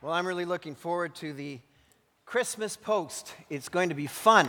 [0.00, 1.58] Well, I'm really looking forward to the
[2.24, 3.34] Christmas post.
[3.50, 4.48] It's going to be fun.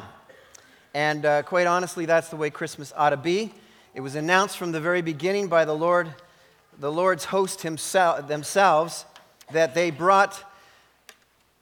[0.94, 3.52] And uh, quite honestly, that's the way Christmas ought to be.
[3.96, 6.14] It was announced from the very beginning by the Lord,
[6.78, 9.06] the Lord's host himself, themselves,
[9.52, 10.44] that they brought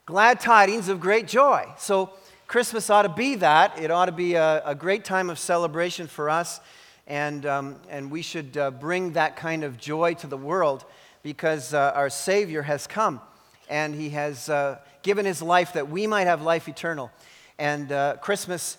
[0.05, 1.65] glad tidings of great joy.
[1.77, 2.09] So
[2.45, 3.79] Christmas ought to be that.
[3.79, 6.59] It ought to be a, a great time of celebration for us.
[7.07, 10.83] And, um, and we should uh, bring that kind of joy to the world
[11.23, 13.21] because uh, our Savior has come
[13.70, 17.11] and he has uh, given his life that we might have life eternal.
[17.60, 18.78] And uh, Christmas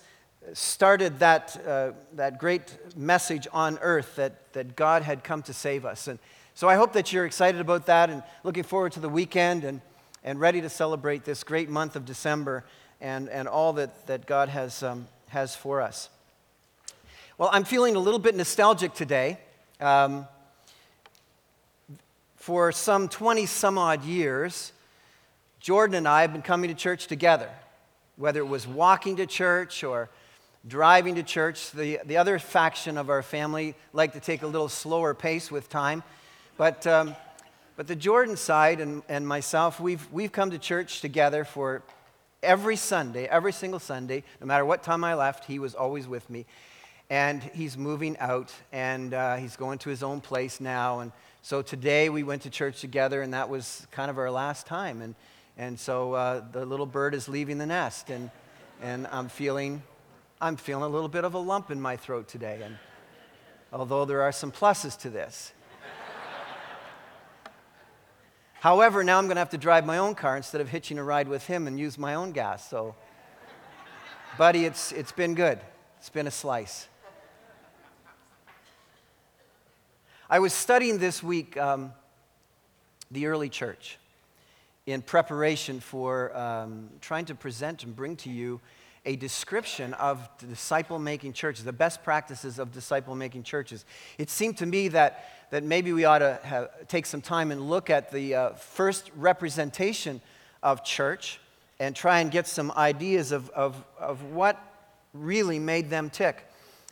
[0.53, 5.85] started that, uh, that great message on earth that, that God had come to save
[5.85, 6.07] us.
[6.07, 6.19] And
[6.55, 9.81] so I hope that you're excited about that and looking forward to the weekend and,
[10.23, 12.65] and ready to celebrate this great month of December
[13.01, 16.09] and, and all that, that God has, um, has for us.
[17.37, 19.37] Well, I'm feeling a little bit nostalgic today.
[19.79, 20.27] Um,
[22.35, 24.71] for some 20 some odd years,
[25.59, 27.49] Jordan and I have been coming to church together,
[28.15, 30.09] whether it was walking to church or
[30.65, 31.71] driving to church.
[31.71, 35.69] The, the other faction of our family like to take a little slower pace with
[35.69, 36.01] time.
[36.55, 37.13] But, um,
[37.75, 41.83] but the Jordan side and, and myself, we've, we've come to church together for
[42.41, 46.29] every Sunday, every single Sunday, no matter what time I left, he was always with
[46.29, 46.45] me.
[47.09, 50.99] And he's moving out and uh, he's going to his own place now.
[50.99, 54.67] And so today we went to church together, and that was kind of our last
[54.67, 55.01] time.
[55.01, 55.15] And
[55.59, 58.31] and so uh, the little bird is leaving the nest, and,
[58.81, 59.83] and I'm, feeling,
[60.39, 62.61] I'm feeling a little bit of a lump in my throat today.
[62.63, 62.77] And
[63.73, 65.51] although there are some pluses to this.
[68.61, 71.03] However, now I'm going to have to drive my own car instead of hitching a
[71.03, 72.69] ride with him and use my own gas.
[72.69, 72.95] So,
[74.37, 75.59] buddy, it's, it's been good.
[75.97, 76.87] It's been a slice.
[80.29, 81.91] I was studying this week um,
[83.11, 83.97] the early church
[84.91, 88.59] in preparation for um, trying to present and bring to you
[89.05, 93.85] a description of disciple making churches, the best practices of disciple making churches.
[94.17, 97.69] It seemed to me that, that maybe we ought to have, take some time and
[97.69, 100.21] look at the uh, first representation
[100.61, 101.39] of church
[101.79, 104.61] and try and get some ideas of, of, of what
[105.13, 106.45] really made them tick.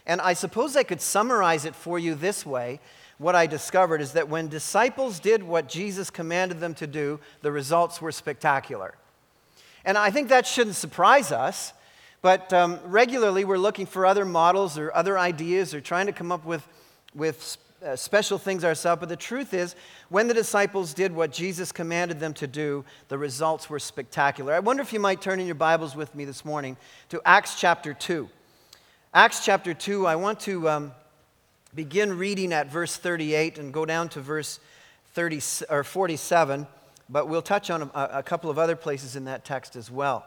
[0.06, 2.80] And I suppose I could summarize it for you this way
[3.18, 7.52] what I discovered is that when disciples did what Jesus commanded them to do, the
[7.52, 8.96] results were spectacular.
[9.84, 11.74] And I think that shouldn't surprise us,
[12.22, 16.32] but um, regularly we're looking for other models or other ideas or trying to come
[16.32, 16.68] up with,
[17.16, 19.00] with uh, special things ourselves.
[19.00, 19.76] But the truth is,
[20.10, 24.54] when the disciples did what Jesus commanded them to do, the results were spectacular.
[24.54, 26.78] I wonder if you might turn in your Bibles with me this morning
[27.10, 28.30] to Acts chapter 2.
[29.14, 30.70] Acts chapter 2, I want to.
[30.70, 30.92] Um,
[31.78, 34.60] begin reading at verse 38 and go down to verse
[35.14, 35.40] 30,
[35.70, 36.66] or 47,
[37.08, 40.26] but we'll touch on a, a couple of other places in that text as well.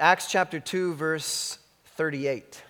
[0.00, 1.60] Acts chapter 2, verse
[1.96, 2.60] 38.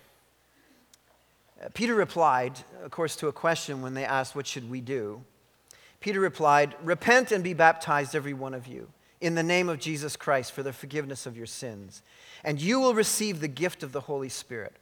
[1.73, 2.53] Peter replied,
[2.83, 5.23] of course, to a question when they asked, What should we do?
[5.99, 8.87] Peter replied, Repent and be baptized, every one of you,
[9.19, 12.03] in the name of Jesus Christ for the forgiveness of your sins,
[12.43, 14.75] and you will receive the gift of the Holy Spirit.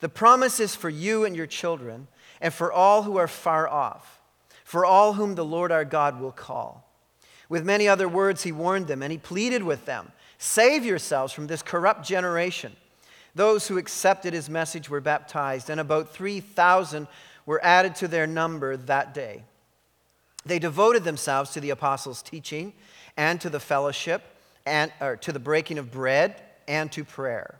[0.00, 2.08] The promise is for you and your children,
[2.40, 4.20] and for all who are far off,
[4.64, 6.90] for all whom the Lord our God will call.
[7.50, 11.48] With many other words, he warned them, and he pleaded with them Save yourselves from
[11.48, 12.74] this corrupt generation.
[13.34, 17.06] Those who accepted his message were baptized, and about 3,000
[17.44, 19.44] were added to their number that day.
[20.46, 22.72] They devoted themselves to the apostles' teaching
[23.18, 24.22] and to the fellowship,
[24.64, 27.59] and, or to the breaking of bread and to prayer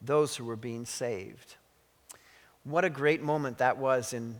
[0.00, 1.56] those who were being saved.
[2.64, 4.36] What a great moment that was in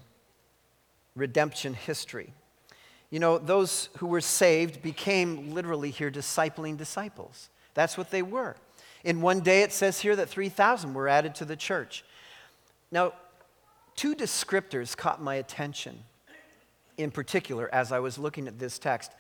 [1.14, 2.32] redemption history.
[3.10, 7.48] You know, those who were saved became literally here discipling disciples.
[7.74, 8.56] That's what they were.
[9.04, 12.04] In one day, it says here that 3,000 were added to the church.
[12.90, 13.12] Now,
[13.94, 16.00] two descriptors caught my attention
[16.96, 19.12] in particular as I was looking at this text.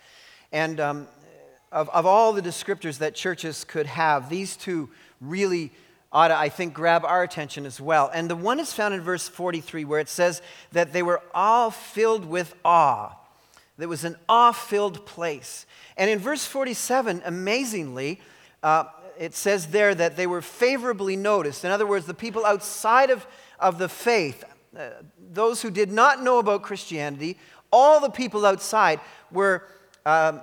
[0.52, 1.08] And um,
[1.70, 4.90] of, of all the descriptors that churches could have, these two
[5.20, 5.72] really
[6.16, 8.10] ought to, I think, grab our attention as well.
[8.14, 10.40] And the one is found in verse 43, where it says
[10.72, 13.14] that they were all filled with awe.
[13.76, 15.66] That was an awe filled place.
[15.94, 18.22] And in verse 47, amazingly,
[18.62, 18.84] uh,
[19.18, 21.66] it says there that they were favorably noticed.
[21.66, 23.26] In other words, the people outside of,
[23.60, 24.42] of the faith,
[24.74, 24.88] uh,
[25.30, 27.36] those who did not know about Christianity,
[27.70, 29.64] all the people outside were
[30.06, 30.40] um,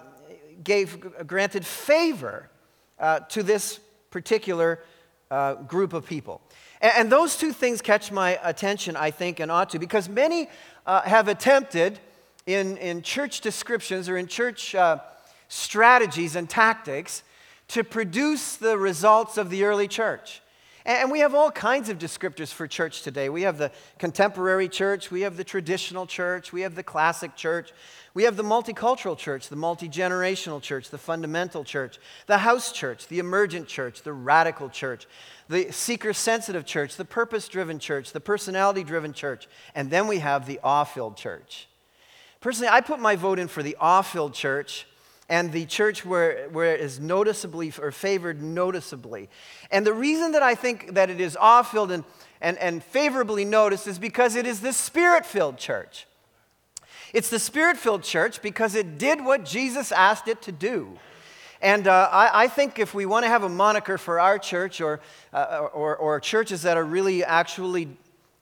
[0.63, 2.47] gave granted favor
[2.99, 3.79] uh, to this
[4.11, 4.79] particular
[5.33, 6.41] uh, group of people.
[6.79, 10.47] And, and, those two things catch my attention, I think, and ought to, because many
[10.85, 11.97] uh, have attempted
[12.45, 14.99] in, in church descriptions or in church uh,
[15.47, 17.23] strategies and tactics
[17.69, 20.42] to produce the results of the early church.
[20.85, 23.29] And we have all kinds of descriptors for church today.
[23.29, 27.71] We have the contemporary church, we have the traditional church, we have the classic church,
[28.13, 33.07] we have the multicultural church, the multi generational church, the fundamental church, the house church,
[33.07, 35.07] the emergent church, the radical church,
[35.47, 40.19] the seeker sensitive church, the purpose driven church, the personality driven church, and then we
[40.19, 41.69] have the awe filled church.
[42.41, 44.85] Personally, I put my vote in for the awe filled church
[45.33, 49.29] and the church where, where it is noticeably or favored noticeably.
[49.71, 52.03] And the reason that I think that it is awe filled and,
[52.39, 56.05] and, and favorably noticed is because it is the spirit filled church.
[57.13, 60.99] It's the spirit filled church because it did what Jesus asked it to do.
[61.63, 64.81] And uh, I, I, think if we want to have a moniker for our church
[64.81, 64.99] or,
[65.33, 67.87] uh, or, or, churches that are really actually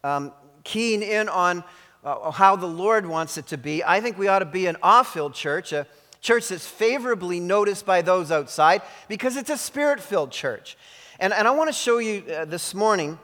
[0.03, 0.33] um,
[0.65, 1.63] keen in on
[2.03, 4.75] uh, how the Lord wants it to be, I think we ought to be an
[4.83, 5.87] awe filled church, a,
[6.21, 10.77] church that's favorably noticed by those outside because it's a spirit filled church.
[11.19, 13.19] And, and I want to show you uh, this morning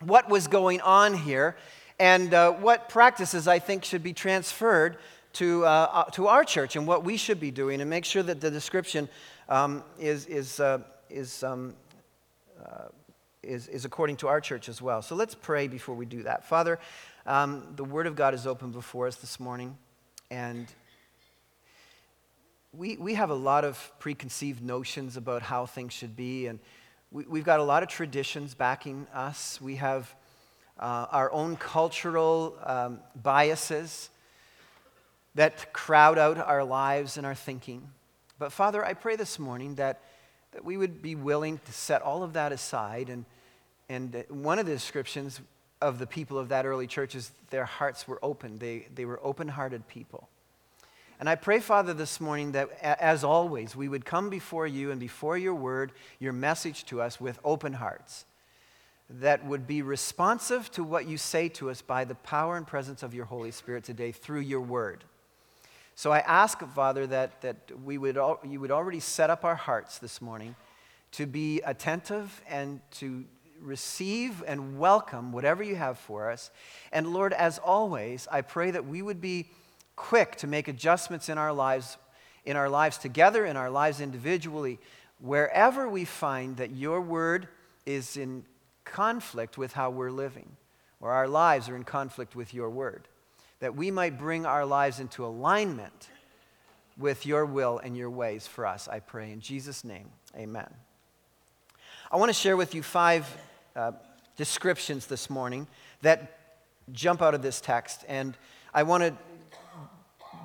[0.00, 1.56] what was going on here
[1.98, 4.96] and uh, what practices I think should be transferred
[5.34, 8.22] to, uh, uh to our church and what we should be doing and make sure
[8.22, 9.08] that the description
[9.48, 10.78] um, is, is, uh,
[11.10, 11.74] is, um,
[12.64, 12.88] uh,
[13.42, 15.02] is, is according to our church as well.
[15.02, 16.44] So let's pray before we do that.
[16.44, 16.78] Father,
[17.26, 19.76] um, the Word of God is open before us this morning,
[20.30, 20.66] and
[22.76, 26.58] we, we have a lot of preconceived notions about how things should be, and
[27.10, 29.60] we, we've got a lot of traditions backing us.
[29.60, 30.12] We have
[30.78, 34.10] uh, our own cultural um, biases
[35.34, 37.88] that crowd out our lives and our thinking.
[38.38, 40.00] But Father, I pray this morning that,
[40.52, 43.08] that we would be willing to set all of that aside.
[43.08, 43.24] And,
[43.88, 45.40] and one of the descriptions
[45.80, 49.20] of the people of that early church is their hearts were open, they, they were
[49.22, 50.28] open hearted people.
[51.20, 54.98] And I pray, Father, this morning that, as always, we would come before you and
[54.98, 58.24] before your word, your message to us with open hearts
[59.08, 63.02] that would be responsive to what you say to us by the power and presence
[63.02, 65.04] of your Holy Spirit today through your word.
[65.94, 69.54] So I ask, Father, that, that we would al- you would already set up our
[69.54, 70.56] hearts this morning
[71.12, 73.24] to be attentive and to
[73.60, 76.50] receive and welcome whatever you have for us.
[76.90, 79.46] And Lord, as always, I pray that we would be
[79.96, 81.96] quick to make adjustments in our lives,
[82.44, 84.78] in our lives together, in our lives individually,
[85.20, 87.48] wherever we find that your word
[87.86, 88.44] is in
[88.84, 90.56] conflict with how we're living,
[91.00, 93.08] or our lives are in conflict with your word,
[93.60, 96.08] that we might bring our lives into alignment
[96.96, 99.32] with your will and your ways for us, I pray.
[99.32, 100.68] In Jesus' name, amen.
[102.10, 103.26] I want to share with you five
[103.74, 103.92] uh,
[104.36, 105.66] descriptions this morning
[106.02, 106.58] that
[106.92, 108.36] jump out of this text, and
[108.72, 109.14] I want to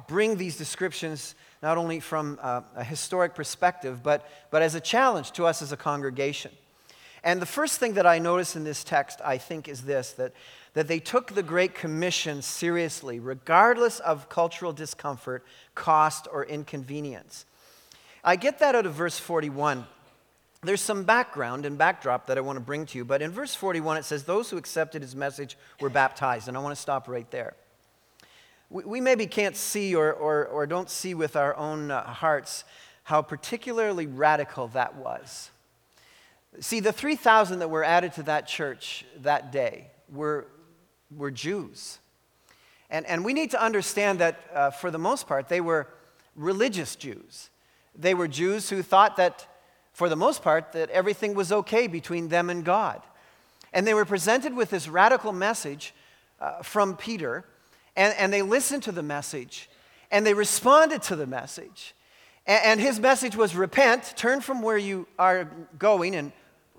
[0.10, 5.32] bring these descriptions not only from a, a historic perspective, but, but as a challenge
[5.34, 6.52] to us as a congregation.
[7.24, 10.34] And the first thing that I notice in this text, I think, is this that,
[10.74, 15.46] that they took the Great Commission seriously, regardless of cultural discomfort,
[15.76, 17.46] cost, or inconvenience.
[18.24, 19.86] I get that out of verse 41.
[20.62, 23.56] There's some background and backdrop that I want to bring to you, but in verse
[23.56, 26.48] 41 it says, Those who accepted his message were baptized.
[26.48, 27.54] And I want to stop right there
[28.70, 32.64] we, we maybe can't see or, or, or don't see with our own uh, hearts
[33.04, 35.50] how particularly radical that was.
[36.60, 40.48] See, the 3,000 that were added to that church that day were,
[41.16, 42.00] were Jews.
[42.90, 45.88] And, and we need to understand that, uh, for the most part, they were
[46.36, 47.50] religious Jews.
[47.96, 49.48] They were Jews who thought that,
[49.94, 53.02] for the most part, that everything was okay between them and God.
[53.74, 55.94] And they were presented with this radical message
[56.40, 57.46] uh, from Peter
[58.00, 59.70] and, and they listened to the message
[60.10, 61.94] and they responded to the message.
[62.48, 66.32] And, and his message was repent, turn from where you are going and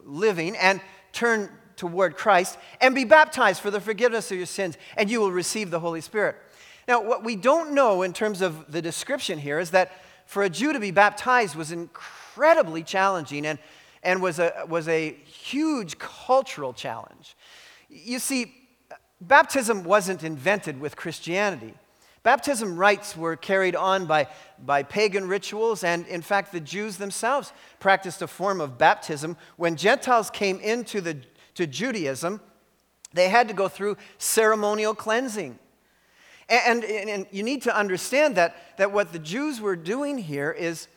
[0.02, 0.80] living, and
[1.12, 5.30] turn toward Christ and be baptized for the forgiveness of your sins, and you will
[5.30, 6.36] receive the Holy Spirit.
[6.88, 9.92] Now, what we don't know in terms of the description here is that
[10.24, 13.58] for a Jew to be baptized was incredibly challenging and,
[14.02, 17.36] and was, a, was a huge cultural challenge.
[17.90, 18.59] You see,
[19.20, 21.74] baptism wasn't invented with Christianity.
[22.22, 27.52] Baptism rites were carried on by, by pagan rituals, and in fact, the Jews themselves
[27.78, 29.38] practiced a form of baptism.
[29.56, 31.16] When Gentiles came into the,
[31.54, 32.40] to Judaism,
[33.14, 35.58] they had to go through ceremonial cleansing.
[36.50, 40.50] And, and, and you need to understand that, that what the Jews were doing here
[40.50, 40.88] is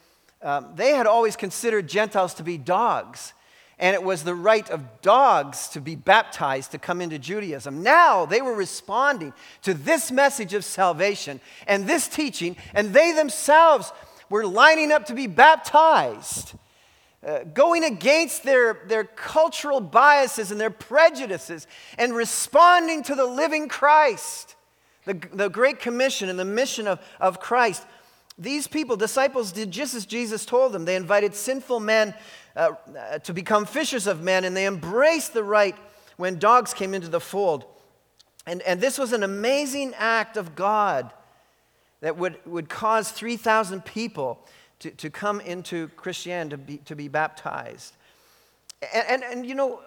[0.41, 3.33] um, they had always considered Gentiles to be dogs
[3.79, 7.83] and it was the right of dogs to be baptized to come into Judaism.
[7.83, 13.91] Now they were responding to this message of salvation and this teaching, and they themselves
[14.29, 16.53] were lining up to be baptized,
[17.25, 23.67] uh, going against their, their cultural biases and their prejudices, and responding to the living
[23.67, 24.55] Christ,
[25.05, 27.85] the, the Great Commission and the mission of, of Christ.
[28.37, 30.85] These people, disciples, did just as Jesus told them.
[30.85, 32.15] They invited sinful men
[32.55, 32.71] uh,
[33.23, 35.75] to become fishers of men, and they embraced the right
[36.17, 37.65] when dogs came into the fold.
[38.45, 41.11] And, and this was an amazing act of God
[42.01, 44.45] that would, would cause 3,000 people
[44.79, 47.95] to, to come into Christianity, to be, to be baptized.
[48.93, 49.79] And, and, and, you know,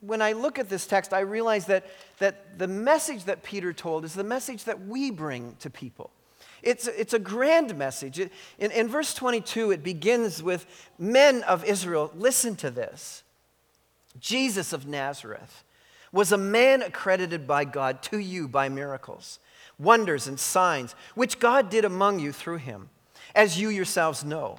[0.00, 1.86] when I look at this text, I realize that,
[2.18, 6.10] that the message that Peter told is the message that we bring to people.
[6.62, 8.18] It's, it's a grand message.
[8.18, 10.66] It, in, in verse 22, it begins with
[10.98, 13.22] Men of Israel, listen to this.
[14.20, 15.64] Jesus of Nazareth
[16.12, 19.38] was a man accredited by God to you by miracles,
[19.78, 22.90] wonders, and signs, which God did among you through him,
[23.34, 24.58] as you yourselves know.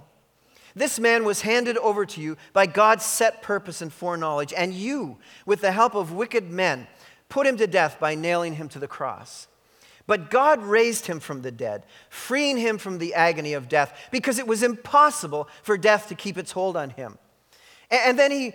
[0.75, 5.17] This man was handed over to you by God's set purpose and foreknowledge, and you,
[5.45, 6.87] with the help of wicked men,
[7.29, 9.47] put him to death by nailing him to the cross.
[10.05, 14.37] But God raised him from the dead, freeing him from the agony of death, because
[14.37, 17.17] it was impossible for death to keep its hold on him.
[17.89, 18.53] And then he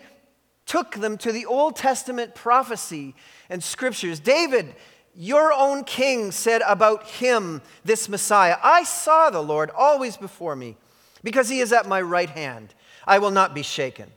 [0.67, 3.15] took them to the Old Testament prophecy
[3.49, 4.21] and scriptures.
[4.21, 4.75] David,
[5.15, 10.77] your own king, said about him, this Messiah I saw the Lord always before me,
[11.23, 12.75] because he is at my right hand.
[13.07, 14.13] I will not be shaken.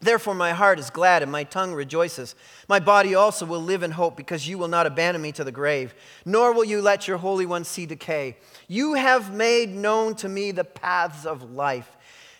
[0.00, 2.36] Therefore, my heart is glad and my tongue rejoices.
[2.68, 5.50] My body also will live in hope because you will not abandon me to the
[5.50, 5.92] grave,
[6.24, 8.36] nor will you let your Holy One see decay.
[8.68, 11.96] You have made known to me the paths of life.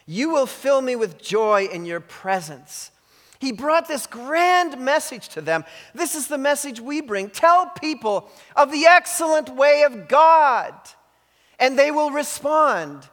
[0.06, 2.92] You will fill me with joy in your presence.
[3.40, 5.64] He brought this grand message to them.
[5.94, 7.28] This is the message we bring.
[7.28, 10.74] Tell people of the excellent way of God,
[11.58, 13.08] and they will respond.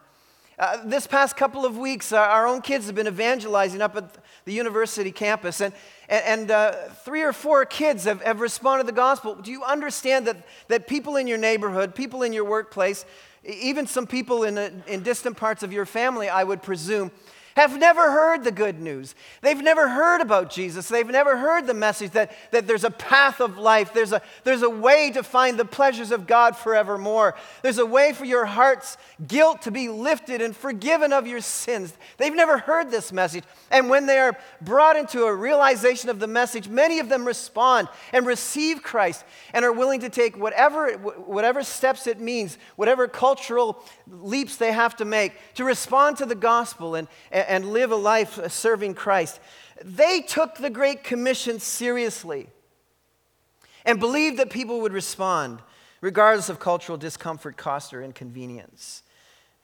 [0.58, 4.16] Uh, this past couple of weeks, uh, our own kids have been evangelizing up at
[4.46, 5.74] the university campus, and,
[6.08, 6.72] and, uh,
[7.04, 9.36] three or four kids have, have responded to the gospel.
[9.36, 10.38] Do you understand that,
[10.70, 13.04] that people in your neighborhood, people in your workplace,
[13.44, 17.12] even some people in, uh, in distant parts of your family, I would presume,
[17.56, 19.16] have never heard the good news.
[19.42, 20.90] They've never heard about Jesus.
[20.90, 24.62] They've never heard the message that, that there's a path of life, there's a, there's
[24.62, 27.36] a way to find the pleasures of God forevermore.
[27.62, 31.94] There's a way for your heart's guilt to be lifted and forgiven of your sins.
[32.18, 33.46] They've never heard this message.
[33.72, 37.88] And when they are brought into a realization of the message, many of them respond
[38.12, 43.82] and receive Christ and are willing to take whatever, whatever steps it means, whatever cultural
[44.08, 48.40] leaps they have to make to respond to the gospel and, and live a life
[48.52, 49.40] serving Christ.
[49.84, 52.48] They took the Great Commission seriously
[53.86, 55.60] and believed that people would respond
[56.02, 59.04] regardless of cultural discomfort, cost, or inconvenience.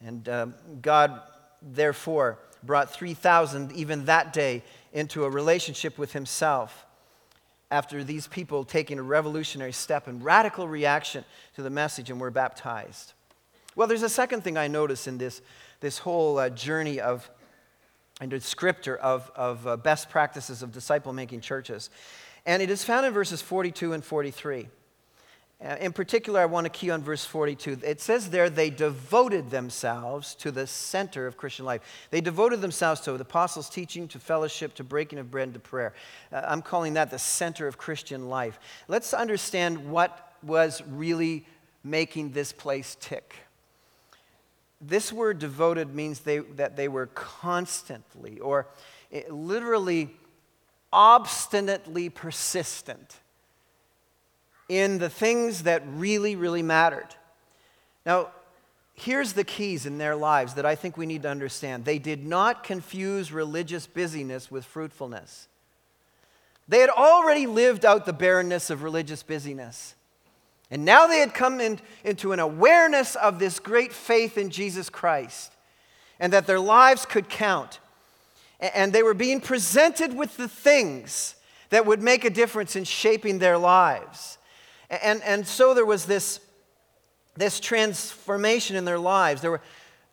[0.04, 0.48] And uh,
[0.82, 1.22] God,
[1.62, 6.86] therefore, brought 3,000 even that day into a relationship with Himself
[7.70, 11.24] after these people taking a revolutionary step and radical reaction
[11.56, 13.14] to the message and were baptized.
[13.76, 15.42] Well, there's a second thing I notice in this,
[15.80, 17.30] this whole uh, journey of
[18.22, 21.90] and descriptor of, of uh, best practices of disciple making churches.
[22.46, 24.70] And it is found in verses 42 and 43.
[25.64, 27.80] Uh, in particular, I want to key on verse 42.
[27.84, 31.82] It says there, they devoted themselves to the center of Christian life.
[32.10, 35.60] They devoted themselves to the apostles' teaching, to fellowship, to breaking of bread, and to
[35.60, 35.94] prayer.
[36.32, 38.60] Uh, I'm calling that the center of Christian life.
[38.88, 41.46] Let's understand what was really
[41.84, 43.36] making this place tick
[44.82, 48.68] this word devoted means they, that they were constantly or
[49.12, 50.10] eh, literally
[50.92, 53.18] obstinately persistent
[54.68, 57.08] in the things that really, really mattered.
[58.06, 58.30] Now,
[58.94, 61.86] here's the keys in their lives that I think we need to understand.
[61.86, 65.48] They did not confuse religious busyness with fruitfulness.
[66.68, 69.96] They had already lived out the barrenness of religious busyness.
[70.72, 74.90] And now they had come in, into an awareness of this great faith in Jesus
[74.90, 75.52] Christ
[76.18, 77.80] and that their lives could count.
[78.62, 81.36] And they were being presented with the things
[81.72, 84.38] that would make a difference in shaping their lives.
[84.90, 86.40] And, and so there was this,
[87.36, 89.42] this transformation in their lives.
[89.42, 89.62] There, were,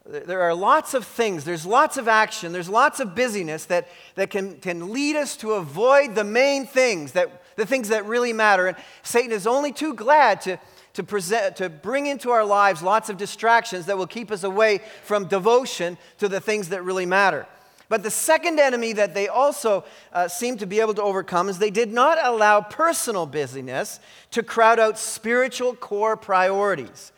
[0.06, 4.30] there are lots of things, there's lots of action, there's lots of busyness that, that
[4.30, 8.68] can, can lead us to avoid the main things, that, the things that really matter.
[8.68, 10.58] And Satan is only too glad to,
[10.94, 14.80] to, present, to bring into our lives lots of distractions that will keep us away
[15.02, 17.46] from devotion to the things that really matter.
[17.88, 21.58] But the second enemy that they also uh, seem to be able to overcome is
[21.58, 23.98] they did not allow personal busyness
[24.30, 27.12] to crowd out spiritual core priorities.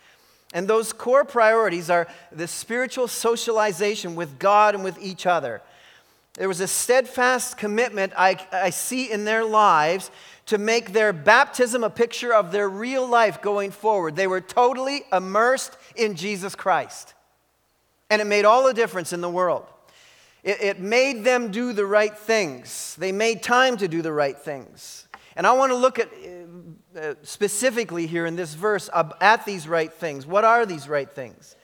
[0.54, 5.60] And those core priorities are the spiritual socialization with God and with each other.
[6.34, 10.10] There was a steadfast commitment I, I see in their lives
[10.46, 14.16] to make their baptism a picture of their real life going forward.
[14.16, 17.14] They were totally immersed in Jesus Christ.
[18.08, 19.66] And it made all the difference in the world.
[20.42, 22.96] It, it made them do the right things.
[22.96, 25.08] They made time to do the right things.
[25.36, 26.08] And I want to look at
[27.00, 30.26] uh, specifically here in this verse at these right things.
[30.26, 31.54] What are these right things?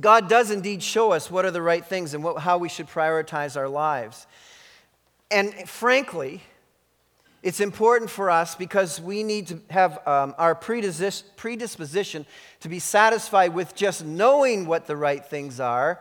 [0.00, 2.88] God does indeed show us what are the right things and what, how we should
[2.88, 4.26] prioritize our lives.
[5.30, 6.42] And frankly,
[7.42, 12.26] it's important for us because we need to have um, our predisposition
[12.60, 16.00] to be satisfied with just knowing what the right things are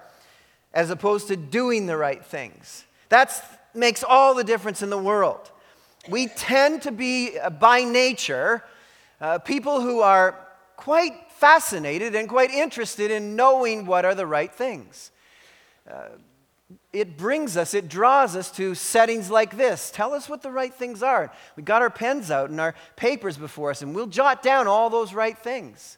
[0.74, 2.86] as opposed to doing the right things.
[3.10, 3.32] That
[3.74, 5.52] makes all the difference in the world.
[6.10, 8.64] We tend to be, uh, by nature,
[9.22, 10.36] uh, people who are
[10.76, 15.12] quite fascinated and quite interested in knowing what are the right things.
[15.90, 16.10] Uh,
[16.94, 19.90] it brings us, it draws us to settings like this.
[19.92, 21.32] Tell us what the right things are.
[21.56, 24.90] We got our pens out and our papers before us, and we'll jot down all
[24.90, 25.98] those right things.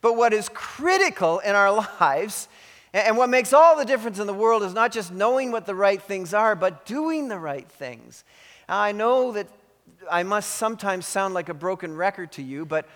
[0.00, 2.48] But what is critical in our lives
[2.92, 5.74] and what makes all the difference in the world is not just knowing what the
[5.74, 8.24] right things are, but doing the right things.
[8.68, 9.46] Now, I know that
[10.10, 12.88] I must sometimes sound like a broken record to you, but,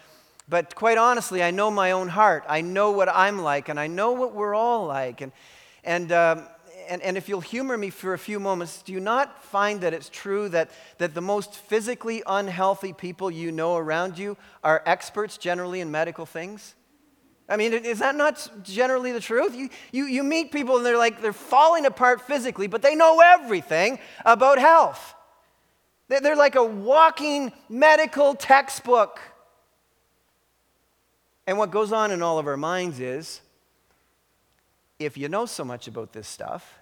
[0.53, 2.45] but quite honestly, I know my own heart.
[2.47, 5.23] I know what I'm like, and I know what we're all like.
[5.23, 5.33] And,
[5.83, 6.43] and, um,
[6.91, 9.95] and, and if you'll humor me for a few moments, do you not find that
[9.95, 15.39] it's true that, that the most physically unhealthy people you know around you are experts
[15.39, 16.75] generally in medical things?
[17.49, 19.57] I mean, is that not generally the truth?
[19.57, 23.23] You, you, you meet people and they're like, they're falling apart physically, but they know
[23.25, 25.15] everything about health.
[26.09, 29.19] They're like a walking medical textbook.
[31.47, 33.41] And what goes on in all of our minds is
[34.99, 36.79] if you know so much about this stuff,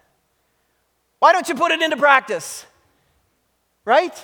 [1.18, 2.66] why don't you put it into practice?
[3.84, 4.14] Right?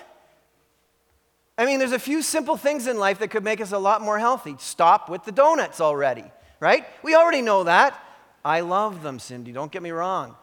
[1.59, 4.03] I mean, there's a few simple things in life that could make us a lot
[4.03, 4.57] more healthy.
[4.59, 6.25] Stop with the donuts already,
[6.61, 6.87] right?
[7.03, 7.99] We already know that.
[8.45, 10.37] I love them, Cindy, don't get me wrong.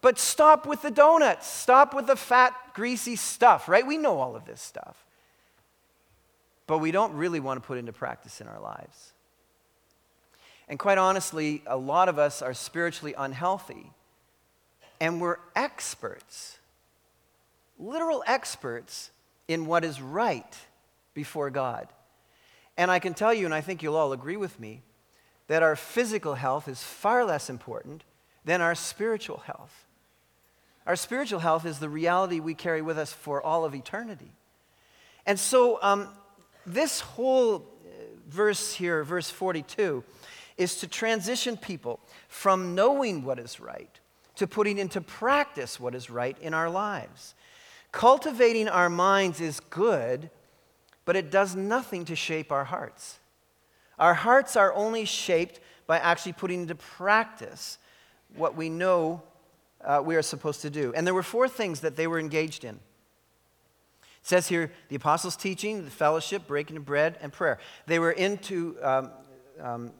[0.00, 1.46] But stop with the donuts.
[1.46, 3.86] Stop with the fat, greasy stuff, right?
[3.86, 4.96] We know all of this stuff.
[6.66, 9.12] But we don't really want to put into practice in our lives.
[10.68, 13.90] And quite honestly, a lot of us are spiritually unhealthy.
[15.00, 16.58] And we're experts,
[17.78, 19.10] literal experts
[19.46, 20.56] in what is right
[21.14, 21.88] before God.
[22.76, 24.82] And I can tell you, and I think you'll all agree with me,
[25.46, 28.04] that our physical health is far less important
[28.44, 29.86] than our spiritual health.
[30.86, 34.32] Our spiritual health is the reality we carry with us for all of eternity.
[35.26, 36.08] And so, um,
[36.64, 37.60] this whole uh,
[38.28, 40.04] verse here, verse 42,
[40.58, 44.00] is to transition people from knowing what is right
[44.38, 47.34] to putting into practice what is right in our lives.
[47.90, 50.30] Cultivating our minds is good,
[51.04, 53.18] but it does nothing to shape our hearts.
[53.98, 57.78] Our hearts are only shaped by actually putting into practice
[58.36, 59.22] what we know
[59.84, 60.92] uh, we are supposed to do.
[60.94, 62.76] And there were four things that they were engaged in.
[62.76, 62.80] It
[64.22, 67.58] says here the apostles' teaching, the fellowship, breaking of bread, and prayer.
[67.86, 69.10] They were into um,
[69.60, 69.92] um,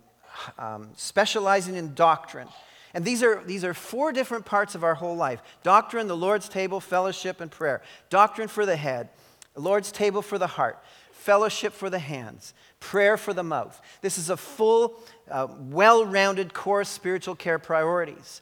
[0.58, 2.48] um, specializing in doctrine.
[2.94, 6.48] And these are, these are four different parts of our whole life doctrine, the Lord's
[6.48, 7.82] table, fellowship, and prayer.
[8.10, 9.10] Doctrine for the head,
[9.54, 13.80] the Lord's table for the heart, fellowship for the hands, prayer for the mouth.
[14.00, 14.98] This is a full,
[15.30, 18.40] uh, well rounded core spiritual care priorities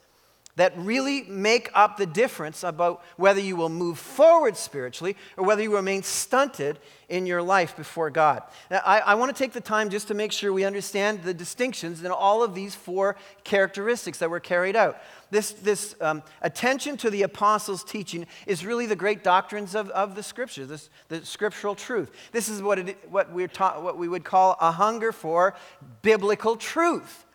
[0.57, 5.63] that really make up the difference about whether you will move forward spiritually or whether
[5.63, 8.43] you remain stunted in your life before God.
[8.71, 11.35] Now, I, I want to take the time just to make sure we understand the
[11.35, 14.99] distinctions in all of these four characteristics that were carried out.
[15.31, 20.15] This, this um, attention to the apostles' teaching is really the great doctrines of, of
[20.15, 22.11] the scriptures, this, the scriptural truth.
[22.33, 25.55] This is what, it, what, we're ta- what we would call a hunger for
[26.03, 27.26] biblical truth.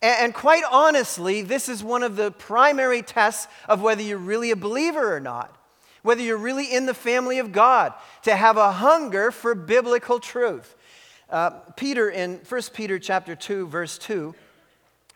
[0.00, 4.56] And quite honestly, this is one of the primary tests of whether you're really a
[4.56, 5.56] believer or not,
[6.02, 10.76] whether you're really in the family of God, to have a hunger for biblical truth.
[11.28, 14.34] Uh, Peter in 1 Peter chapter 2, verse 2,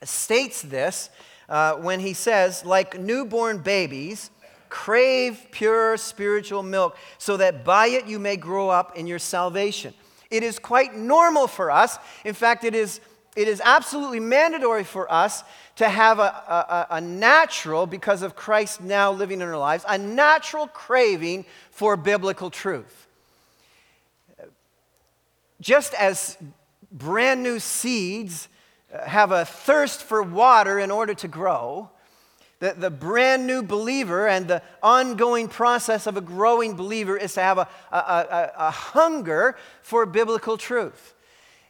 [0.03, 1.11] states this
[1.49, 4.31] uh, when he says, like newborn babies,
[4.69, 9.95] crave pure spiritual milk, so that by it you may grow up in your salvation.
[10.31, 11.99] It is quite normal for us.
[12.25, 13.01] In fact, it is,
[13.37, 15.43] it is absolutely mandatory for us
[15.77, 19.97] to have a, a, a natural, because of Christ now living in our lives, a
[19.97, 23.03] natural craving for biblical truth
[25.63, 26.37] just as
[26.91, 28.49] brand new seeds
[28.93, 31.89] uh, have a thirst for water in order to grow,
[32.59, 37.41] the, the brand new believer and the ongoing process of a growing believer is to
[37.41, 41.15] have a, a, a, a hunger for biblical truth.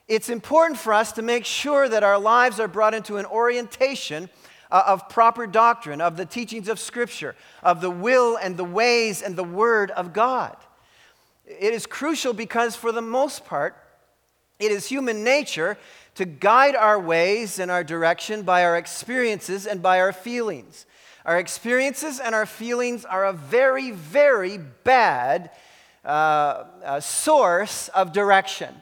[0.08, 4.28] It's important for us to make sure that our lives are brought into an orientation
[4.70, 9.22] uh, of proper doctrine, of the teachings of Scripture, of the will and the ways
[9.22, 10.56] and the Word of God.
[11.46, 13.76] It is crucial because, for the most part,
[14.58, 15.76] it is human nature
[16.14, 20.86] to guide our ways and our direction by our experiences and by our feelings.
[21.24, 25.50] Our experiences and our feelings are a very, very bad
[26.04, 26.08] uh,
[26.84, 28.74] uh, source of direction.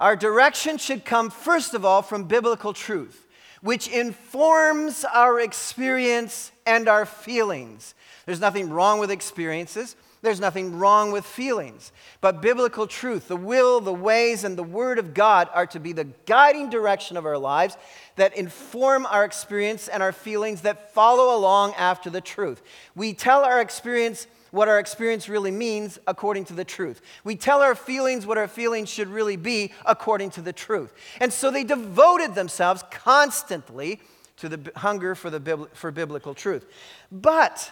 [0.00, 3.26] Our direction should come, first of all, from biblical truth,
[3.60, 7.94] which informs our experience and our feelings.
[8.24, 9.96] There's nothing wrong with experiences.
[10.22, 11.92] There's nothing wrong with feelings.
[12.20, 15.92] But biblical truth, the will, the ways, and the Word of God are to be
[15.92, 17.76] the guiding direction of our lives
[18.16, 22.62] that inform our experience and our feelings that follow along after the truth.
[22.94, 27.00] We tell our experience what our experience really means according to the truth.
[27.24, 30.92] We tell our feelings what our feelings should really be according to the truth.
[31.20, 34.00] And so they devoted themselves constantly
[34.38, 36.66] to the hunger for, the, for biblical truth.
[37.12, 37.70] But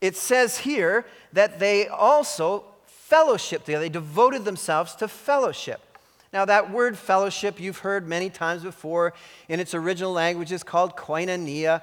[0.00, 3.84] it says here that they also fellowship together.
[3.84, 5.80] They devoted themselves to fellowship.
[6.32, 9.14] Now, that word fellowship you've heard many times before
[9.48, 11.82] in its original language is called koinonia,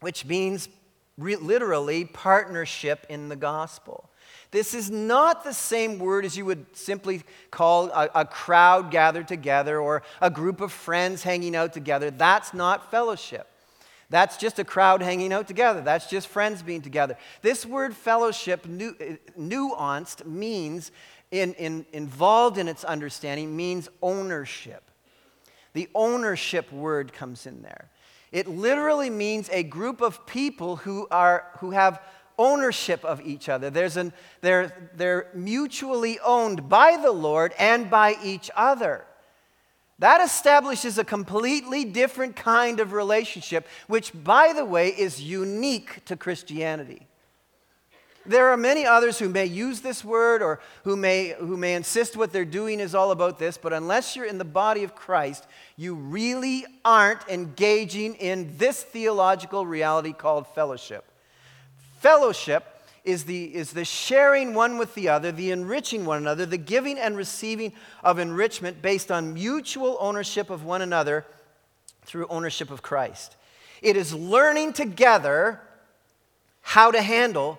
[0.00, 0.70] which means
[1.18, 4.08] re- literally partnership in the gospel.
[4.50, 9.28] This is not the same word as you would simply call a, a, crowd gathered
[9.28, 12.10] together or a group of friends hanging out together.
[12.10, 13.46] That's not fellowship.
[14.08, 15.82] That's just a crowd hanging out together.
[15.82, 17.18] That's just friends being together.
[17.42, 20.92] This word fellowship, nu- nuanced, means,
[21.30, 24.90] in, in, involved in its understanding, means ownership.
[25.74, 27.90] The ownership word comes in there.
[28.30, 32.00] It literally means a group of people who, are, who have
[32.38, 33.70] ownership of each other.
[33.70, 39.04] There's an, they're, they're mutually owned by the Lord and by each other.
[39.98, 46.16] That establishes a completely different kind of relationship, which, by the way, is unique to
[46.16, 47.07] Christianity.
[48.28, 52.14] There are many others who may use this word or who may, who may insist
[52.14, 55.46] what they're doing is all about this, but unless you're in the body of Christ,
[55.78, 61.06] you really aren't engaging in this theological reality called fellowship.
[62.00, 62.64] Fellowship
[63.02, 66.98] is the, is the sharing one with the other, the enriching one another, the giving
[66.98, 67.72] and receiving
[68.04, 71.24] of enrichment based on mutual ownership of one another
[72.02, 73.36] through ownership of Christ.
[73.80, 75.62] It is learning together
[76.60, 77.58] how to handle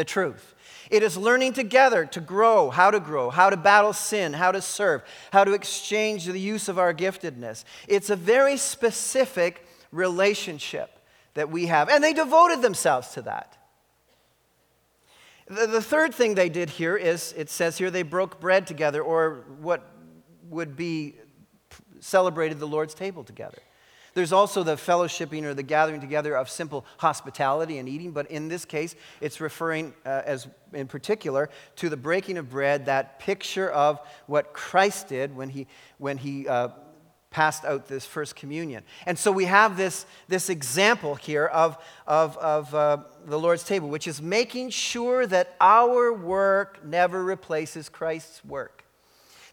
[0.00, 0.54] the truth.
[0.90, 4.62] It is learning together to grow, how to grow, how to battle sin, how to
[4.62, 7.64] serve, how to exchange the use of our giftedness.
[7.86, 10.98] It's a very specific relationship
[11.34, 11.90] that we have.
[11.90, 13.58] And they devoted themselves to that.
[15.48, 19.02] The, the third thing they did here is it says here they broke bread together,
[19.02, 19.86] or what
[20.48, 21.16] would be
[22.00, 23.58] celebrated the Lord's table together.
[24.14, 28.48] There's also the fellowshipping or the gathering together of simple hospitality and eating, but in
[28.48, 33.70] this case, it's referring, uh, as in particular, to the breaking of bread, that picture
[33.70, 35.66] of what Christ did when he,
[35.98, 36.68] when he uh,
[37.30, 38.82] passed out this first communion.
[39.06, 43.88] And so we have this, this example here of, of, of uh, the Lord's table,
[43.88, 48.84] which is making sure that our work never replaces Christ's work.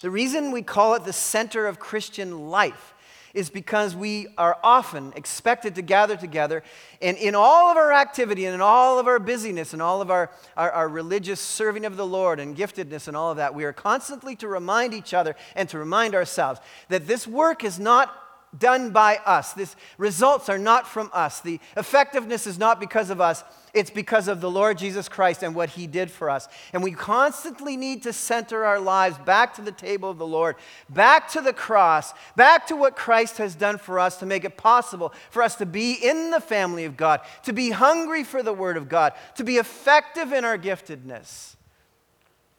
[0.02, 2.94] The reason we call it the center of Christian life
[3.34, 6.64] is because we are often expected to gather together,
[7.02, 10.12] and in all of our activity and in all of our busyness and all of
[10.12, 13.64] our, our, our, religious serving of the Lord and giftedness and all of that, we
[13.64, 16.60] are constantly to remind each other and to remind ourselves
[16.90, 18.27] that this work is not
[18.58, 19.54] done by us.
[19.54, 21.42] These results are not from us.
[21.42, 23.44] The effectiveness is not because of us.
[23.74, 26.48] It's because of the Lord Jesus Christ and what he did for us.
[26.74, 30.56] And we constantly need to center our lives back to the table of the Lord,
[30.90, 34.58] back to the cross, back to what Christ has done for us to make it
[34.58, 38.54] possible for us to be in the family of God, to be hungry for the
[38.54, 41.57] word of God, to be effective in our giftedness.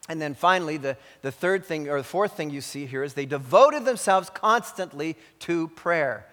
[0.09, 3.13] And then finally, the, the third thing, or the fourth thing you see here is
[3.13, 6.27] they devoted themselves constantly to prayer,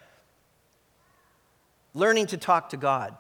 [1.93, 3.17] learning to talk to God.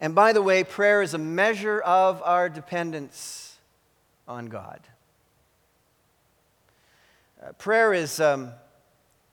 [0.00, 3.56] And by the way, prayer is a measure of our dependence
[4.28, 4.80] on God.
[7.42, 8.52] Uh, prayer is um,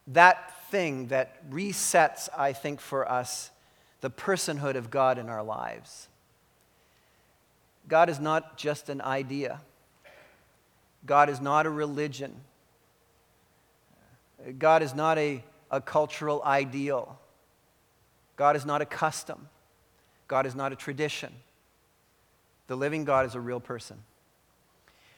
[0.08, 3.52] that thing that resets, I think, for us
[4.02, 6.08] the personhood of God in our lives.
[7.88, 9.62] God is not just an idea,
[11.06, 12.36] God is not a religion,
[14.58, 17.20] God is not a, a cultural ideal,
[18.36, 19.50] God is not a custom,
[20.28, 21.34] God is not a tradition.
[22.67, 23.98] The living God is a real person.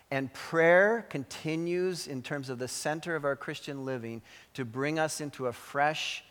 [0.09, 4.21] And prayer continues in terms of the center of our Christian living
[4.53, 6.23] to bring us into a fresh,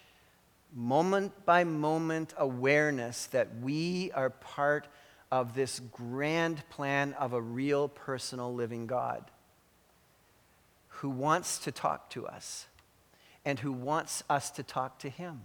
[0.73, 4.87] moment by moment awareness that we are part
[5.33, 9.25] of this grand plan of a real personal living God
[10.88, 12.66] who wants to talk to us
[13.42, 15.40] and who wants us to talk to him.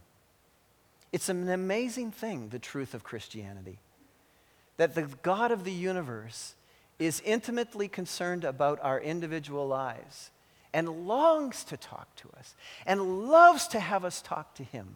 [1.13, 3.79] It's an amazing thing, the truth of Christianity,
[4.75, 6.55] that the God of the universe
[6.99, 10.31] is intimately concerned about our individual lives
[10.73, 14.95] and longs to talk to us and loves to have us talk to him.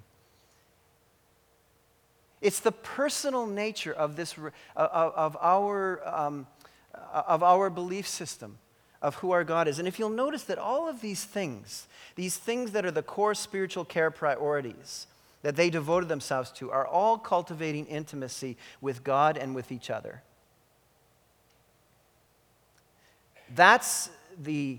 [2.42, 4.36] It's the personal nature of, this,
[4.76, 6.48] of, our, um,
[6.94, 8.58] of our belief system
[9.02, 9.80] of who our God is.
[9.80, 13.34] And if you'll notice that all of these things, these things that are the core
[13.34, 15.08] spiritual care priorities
[15.42, 20.22] that they devoted themselves to, are all cultivating intimacy with God and with each other.
[23.56, 24.78] That's the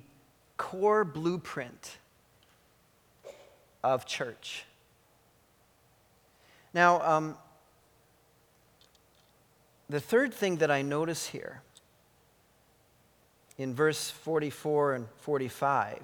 [0.57, 1.99] core blueprint
[3.83, 4.65] of church.
[6.73, 7.37] Now, um,
[9.89, 11.63] the third thing that I notice here
[13.59, 16.01] in verse 44 and 45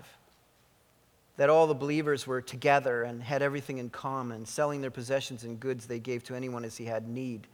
[1.39, 5.61] that all the believers were together and had everything in common, selling their possessions and
[5.61, 7.47] goods they gave to anyone as he had need.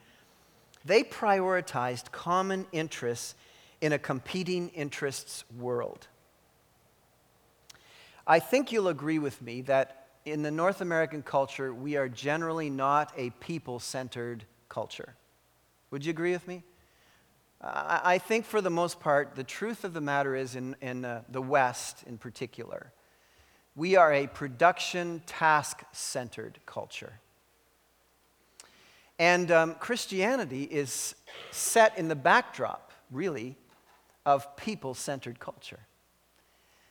[0.87, 3.35] They prioritized common interests
[3.83, 6.09] in a competing interests world.
[8.27, 12.71] I think you'll agree with me that in the North American culture, we are generally
[12.71, 15.15] not a people centered culture.
[15.91, 16.63] Would you agree with me?
[17.67, 21.23] I think for the most part, the truth of the matter is in, in uh,
[21.31, 22.93] the West in particular,
[23.75, 27.21] we are a production task centered culture.
[29.19, 31.15] And um, Christianity is
[31.53, 33.57] set in the backdrop, really,
[34.27, 35.81] of people centered culture.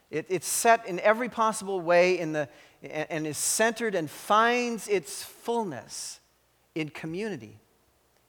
[0.10, 2.50] It, it's set in every possible way in the,
[2.82, 6.20] and is centered and finds its fullness
[6.74, 7.60] in community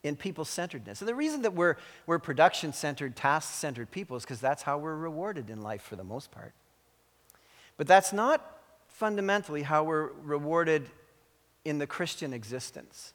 [0.04, 1.00] in people centeredness.
[1.00, 4.78] And the reason that we're, we're production centered, task centered people is because that's how
[4.78, 6.52] we're rewarded in life for the most part.
[7.76, 10.88] But that's not fundamentally how we're rewarded
[11.64, 13.14] in the Christian existence.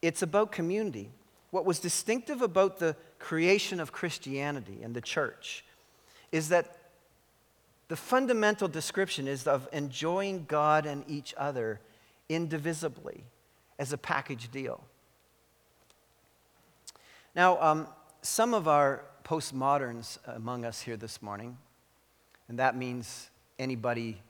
[0.00, 1.10] It's about community.
[1.50, 5.64] What was distinctive about the creation of Christianity and the church
[6.32, 6.74] is that
[7.88, 11.80] the fundamental description is of enjoying God and each other
[12.28, 13.24] indivisibly
[13.78, 14.82] as a package deal.
[17.34, 17.86] Now, um,
[18.22, 21.56] some of our postmoderns among us here this morning,
[22.48, 24.20] and that means anybody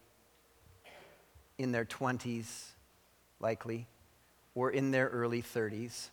[1.57, 2.73] in their 20s,
[3.41, 3.87] likely,
[4.55, 6.11] or in their early 30s,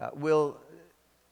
[0.00, 0.58] uh, will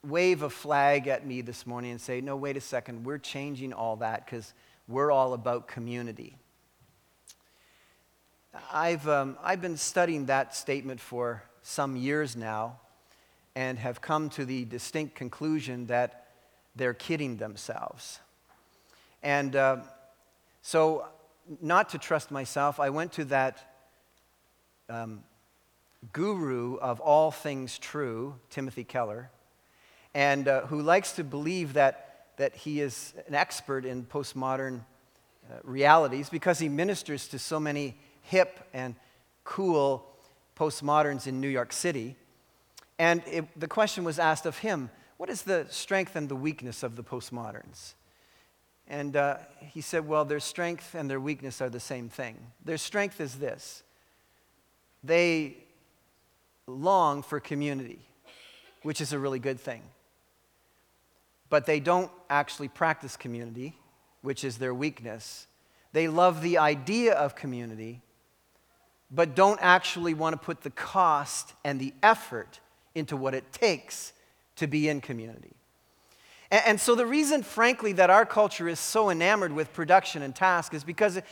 [0.02, 3.72] wave a flag at me this morning and say, No, wait a second, we're changing
[3.72, 4.54] all that because
[4.88, 6.36] we're all about community.
[8.72, 12.80] I've, um, I've been studying that statement for some years now
[13.54, 16.26] and have come to the distinct conclusion that
[16.74, 18.18] they're kidding themselves.
[19.22, 19.78] And uh,
[20.62, 21.06] so,
[21.60, 23.74] not to trust myself, I went to that
[24.88, 25.22] um,
[26.12, 29.30] guru of all things true, Timothy Keller,
[30.14, 34.80] and uh, who likes to believe that, that he is an expert in postmodern
[35.50, 38.94] uh, realities because he ministers to so many hip and
[39.44, 40.06] cool
[40.56, 42.16] postmoderns in New York City.
[42.98, 46.82] And it, the question was asked of him what is the strength and the weakness
[46.82, 47.92] of the postmoderns?
[48.88, 52.38] And uh, he said, Well, their strength and their weakness are the same thing.
[52.64, 53.82] Their strength is this
[55.04, 55.58] they
[56.66, 58.00] long for community,
[58.82, 59.82] which is a really good thing.
[61.50, 63.76] But they don't actually practice community,
[64.22, 65.46] which is their weakness.
[65.92, 68.00] They love the idea of community,
[69.10, 72.60] but don't actually want to put the cost and the effort
[72.94, 74.12] into what it takes
[74.56, 75.52] to be in community.
[76.50, 80.34] And, and so, the reason, frankly, that our culture is so enamored with production and
[80.34, 81.24] task is because it,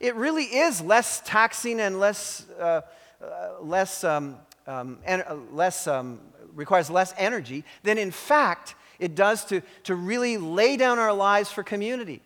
[0.00, 2.82] it really is less taxing and less, uh,
[3.22, 6.20] uh, less, um, um, en- uh, less um,
[6.54, 11.50] requires less energy than, in fact, it does to, to really lay down our lives
[11.50, 12.20] for community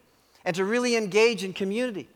[0.45, 2.09] and to really engage in community.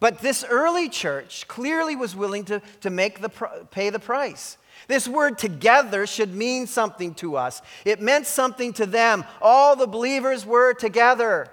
[0.00, 3.28] But this early church clearly was willing to, to make the,
[3.70, 4.58] pay the price.
[4.86, 7.62] This word together should mean something to us.
[7.84, 9.24] It meant something to them.
[9.40, 11.48] All the believers were together.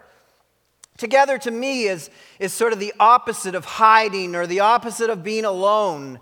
[0.97, 5.23] Together to me is, is sort of the opposite of hiding or the opposite of
[5.23, 6.19] being alone.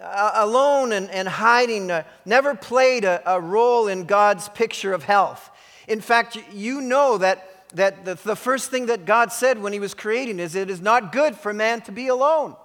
[0.00, 5.04] Uh, alone and, and hiding uh, never played a, a role in God's picture of
[5.04, 5.50] health.
[5.88, 9.80] In fact, you know that that the, the, first thing that God said when He
[9.80, 12.56] was creating is, It is not good for man to be alone.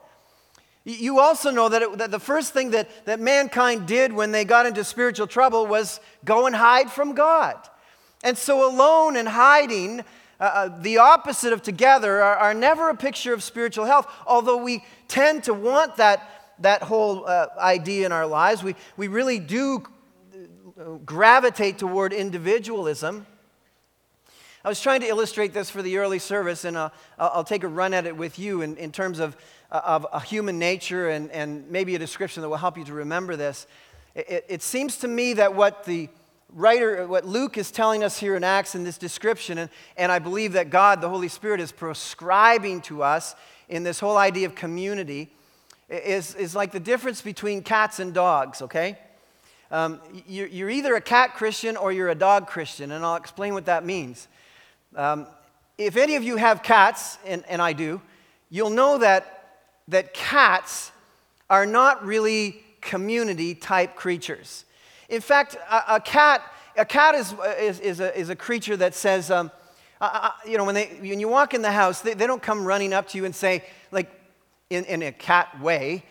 [0.84, 4.46] You also know that, it, that the first thing that, that mankind did when they
[4.46, 7.58] got into spiritual trouble was go and hide from God.
[8.24, 10.00] And so, alone and hiding,
[10.40, 14.58] uh, uh, the opposite of together, are, are, never a picture of spiritual health, although
[14.58, 18.64] we tend to want that, that whole uh, idea in our lives.
[18.64, 19.84] We, we really do
[20.80, 23.26] uh, gravitate toward individualism.
[24.64, 27.68] I was trying to illustrate this for the early service, and uh, I'll take a
[27.68, 29.38] run at it with you in, in terms of
[29.72, 32.94] uh, of a human nature and, and maybe a description that will help you to
[32.94, 33.68] remember this.
[34.16, 36.10] It, it seems to me that what the
[36.54, 40.20] writer, what Luke is telling us here in Acts in this description, and, and I
[40.20, 43.36] believe that God, the Holy Spirit, is prescribing to us
[43.68, 45.30] in this whole idea of community,
[45.90, 48.98] is, is like the difference between cats and dogs, okay?
[49.70, 53.66] Um, you're, either a cat Christian or you're a dog Christian, and I'll explain what
[53.66, 54.30] that means.
[54.98, 55.28] Um,
[55.78, 58.02] if any of you have cats, and, and I do,
[58.50, 60.92] you'll know that that cats
[61.52, 64.66] are not really community type creatures.
[65.08, 66.42] In fact, a, a cat,
[66.76, 69.52] a cat is, is, is, a, is a creature that says, um,
[70.02, 72.42] uh, uh, you know, when, they, when you walk in the house, they, they don't
[72.42, 74.10] come running up to you and say, like,
[74.72, 76.04] in, in a cat way,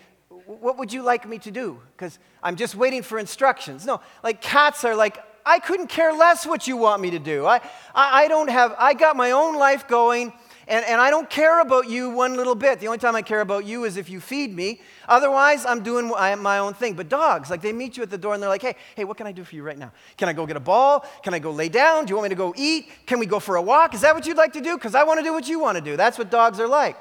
[0.47, 1.81] what would you like me to do?
[1.97, 3.85] Because I'm just waiting for instructions.
[3.85, 7.47] No, like cats are like, I couldn't care less what you want me to do.
[7.47, 7.61] I,
[7.95, 10.33] I, I don't have, I got my own life going.
[10.69, 12.81] And, and I don't care about you one little bit.
[12.81, 14.81] The only time I care about you is if you feed me.
[15.09, 16.95] Otherwise, I'm doing my own thing.
[16.95, 19.17] But dogs, like they meet you at the door and they're like, hey, hey, what
[19.17, 19.93] can I do for you right now?
[20.17, 21.07] Can I go get a ball?
[21.23, 22.05] Can I go lay down?
[22.05, 22.89] Do you want me to go eat?
[23.07, 23.95] Can we go for a walk?
[23.95, 24.77] Is that what you'd like to do?
[24.77, 25.97] Because I want to do what you want to do.
[25.97, 26.99] That's what dogs are like.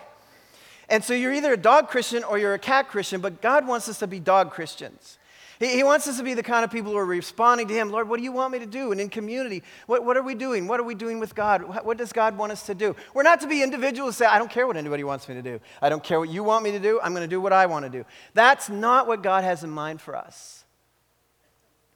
[0.88, 3.90] And so you're either a dog Christian or you're a cat Christian, but God wants
[3.90, 5.18] us to be dog Christians.
[5.60, 7.92] He, he, wants us to be the kind of people who are responding to Him.
[7.92, 8.92] Lord, what do you want me to do?
[8.92, 10.68] And in community, what, what are we doing?
[10.68, 11.64] What are we doing with God?
[11.64, 12.96] What, what does God want us to do?
[13.14, 15.60] We're not to be individuals say, I don't care what anybody wants me to do.
[15.82, 17.00] I don't care what you want me to do.
[17.02, 18.06] I'm going to do what I want to do.
[18.34, 20.64] That's not what God has in mind for us.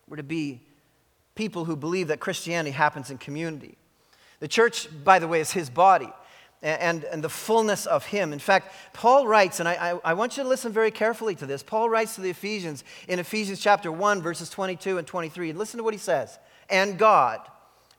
[0.08, 0.62] We're to be
[1.36, 3.78] people who believe that Christianity happens in community.
[4.39, 6.12] The church, by the way, is His body
[6.62, 8.34] and, and the fullness of Him.
[8.34, 11.45] In fact, Paul writes, and I, I, I, want you to listen very carefully to
[11.45, 11.63] this.
[11.63, 15.52] Paul writes to the Ephesians in Ephesians chapter 1, verses 22 and 23.
[15.52, 16.38] And listen to what he says.
[16.69, 17.39] And God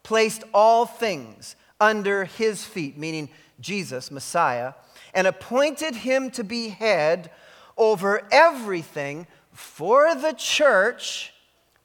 [0.02, 4.74] placed all things under His feet, meaning Jesus, Messiah,
[5.14, 7.30] and appointed Him to be head
[7.76, 11.32] over everything for the church,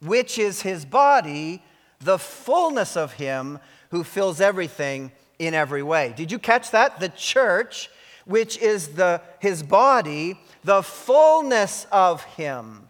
[0.00, 1.62] which is His body,
[2.00, 3.58] the fullness of Him
[3.90, 6.14] who fills everything in every way.
[6.16, 7.00] Did you catch that?
[7.00, 7.90] The church,
[8.24, 12.88] which is the, his body, the fullness of him.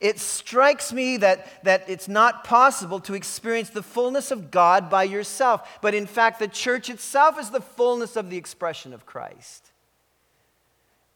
[0.00, 5.04] It strikes me that, that it's not possible to experience the fullness of God by
[5.04, 9.70] yourself, but in fact, the church itself is the fullness of the expression of Christ.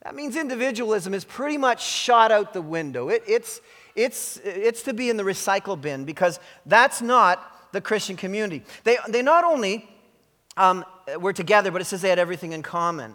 [0.04, 3.08] That means individualism is pretty much shot out the window.
[3.08, 3.60] It, it's,
[3.96, 8.62] it's, it's to be in the recycle bin because that's not the Christian community.
[8.84, 9.88] They, they not only
[10.56, 10.84] um,
[11.18, 13.14] were together, but it says they had everything in common.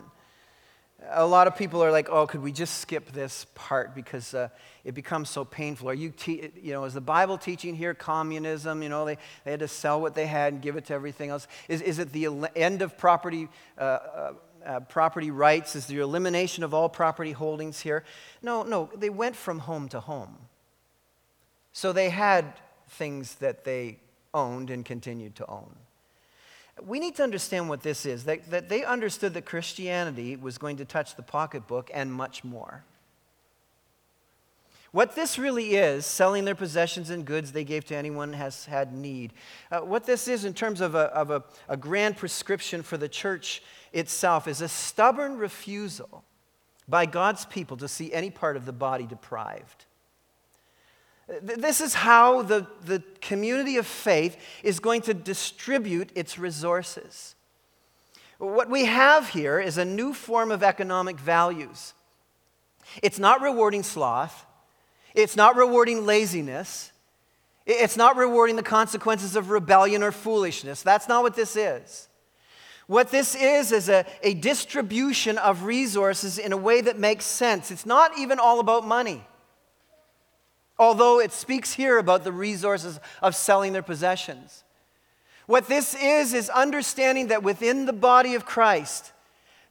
[1.10, 4.50] A lot of people are like, oh, could we just skip this part because uh,
[4.84, 5.90] it becomes so painful?
[5.90, 8.84] Are you, te- you know, is the Bible teaching here communism?
[8.84, 11.32] You know, they, they had to sell what they had and give it to everything
[11.32, 11.48] else.
[11.68, 13.50] Is, is it the end of property,
[13.80, 15.76] uh, uh, uh, property rights?
[15.76, 18.04] Is the elimination of all property holdings here?
[18.44, 20.38] No, no, they went from home to home.
[21.74, 22.54] So they had
[22.90, 23.98] things that they
[24.36, 25.76] owned and continued to own
[26.86, 30.78] we need to understand what this is that, that they understood that Christianity was going
[30.78, 32.84] to touch the pocketbook and much more.
[34.92, 38.94] What this really is, selling their possessions and goods they gave to anyone has had
[38.94, 39.32] need.
[39.72, 43.08] Uh, what this is, in terms of, a, of a, a grand prescription for the
[43.08, 43.64] church
[43.94, 46.26] itself, is a stubborn refusal
[46.90, 49.86] by God's people to see any part of the body deprived.
[51.40, 57.36] This is how the, the community of faith is going to distribute its resources.
[58.38, 61.94] What we have here is a new form of economic values.
[63.02, 64.46] It's not rewarding sloth,
[65.14, 66.92] it's not rewarding laziness,
[67.66, 70.82] it's not rewarding the consequences of rebellion or foolishness.
[70.82, 72.10] That's not what this is.
[72.88, 77.72] What this is, is a, a distribution of resources in a way that makes sense.
[77.72, 79.24] It's not even all about money
[80.82, 84.64] although it speaks here about the resources of selling their possessions.
[85.46, 89.12] What this is, is understanding that within the body of Christ,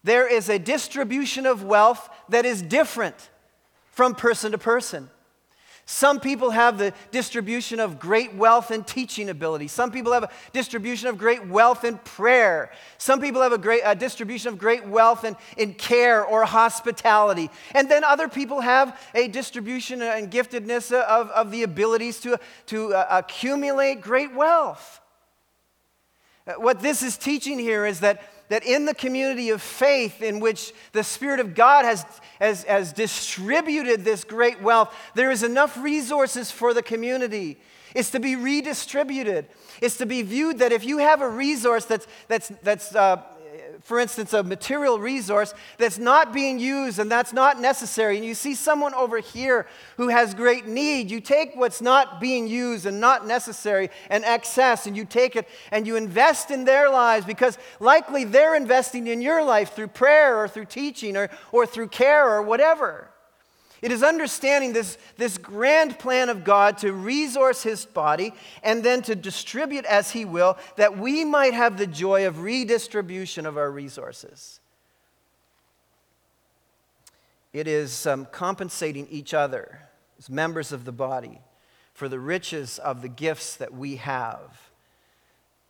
[0.04, 3.28] there is a distribution of wealth that is different
[3.90, 5.11] from person to person.
[5.91, 9.66] Some people have the distribution of great wealth and teaching ability.
[9.66, 12.70] Some people have a distribution of great wealth in prayer.
[12.97, 17.51] Some people have a great a distribution of great wealth in, in care or hospitality.
[17.74, 22.95] And then other people have a distribution and giftedness of, of the abilities to, to
[22.95, 25.01] uh, accumulate great wealth.
[26.47, 30.40] Uh, what this is teaching here is that that in the community of faith in
[30.40, 32.05] which the Spirit of God has,
[32.40, 37.59] has, has distributed this great wealth, there is enough resources for the community.
[37.94, 39.46] It's to be redistributed.
[39.80, 43.22] It's to be viewed that if you have a resource that's, that's, that's uh,
[43.83, 48.35] for instance, a material resource that's not being used and that's not necessary, and you
[48.35, 49.66] see someone over here
[49.97, 54.87] who has great need, you take what's not being used and not necessary and excess,
[54.87, 59.20] and you take it and you invest in their lives because likely they're investing in
[59.20, 63.09] your life through prayer or through teaching or, or through care or whatever.
[63.83, 69.01] It is understanding this, this grand plan of God to resource his body and then
[69.03, 73.70] to distribute as he will, that we might have the joy of redistribution of our
[73.70, 74.61] resources.
[77.53, 79.81] It is um, compensating each other
[80.18, 81.41] as members of the body
[81.95, 84.70] for the riches of the gifts that we have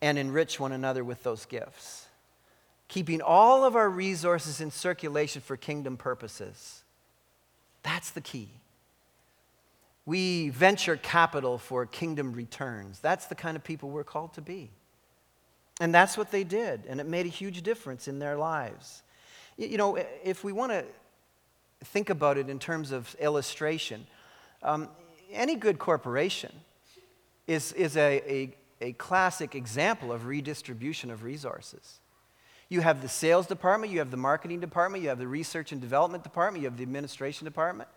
[0.03, 2.07] and enrich one another with those gifts.
[2.89, 6.80] Keeping all of our resources in circulation for kingdom purposes
[7.83, 8.49] that's the key.
[10.07, 13.01] We venture capital for kingdom returns.
[13.01, 14.71] That's the kind of people we're called to be.
[15.81, 19.03] And that's what they did, and it made a huge difference in their lives.
[19.57, 20.85] You know, if we want to
[21.85, 24.07] think about it in terms of illustration,
[24.63, 24.89] um,
[25.33, 26.53] any good corporation
[27.47, 32.01] is, is a, a, a classic example of redistribution of resources.
[32.71, 35.81] You have the sales department, you have the marketing department, you have the research and
[35.81, 37.91] development department, you have the administration department.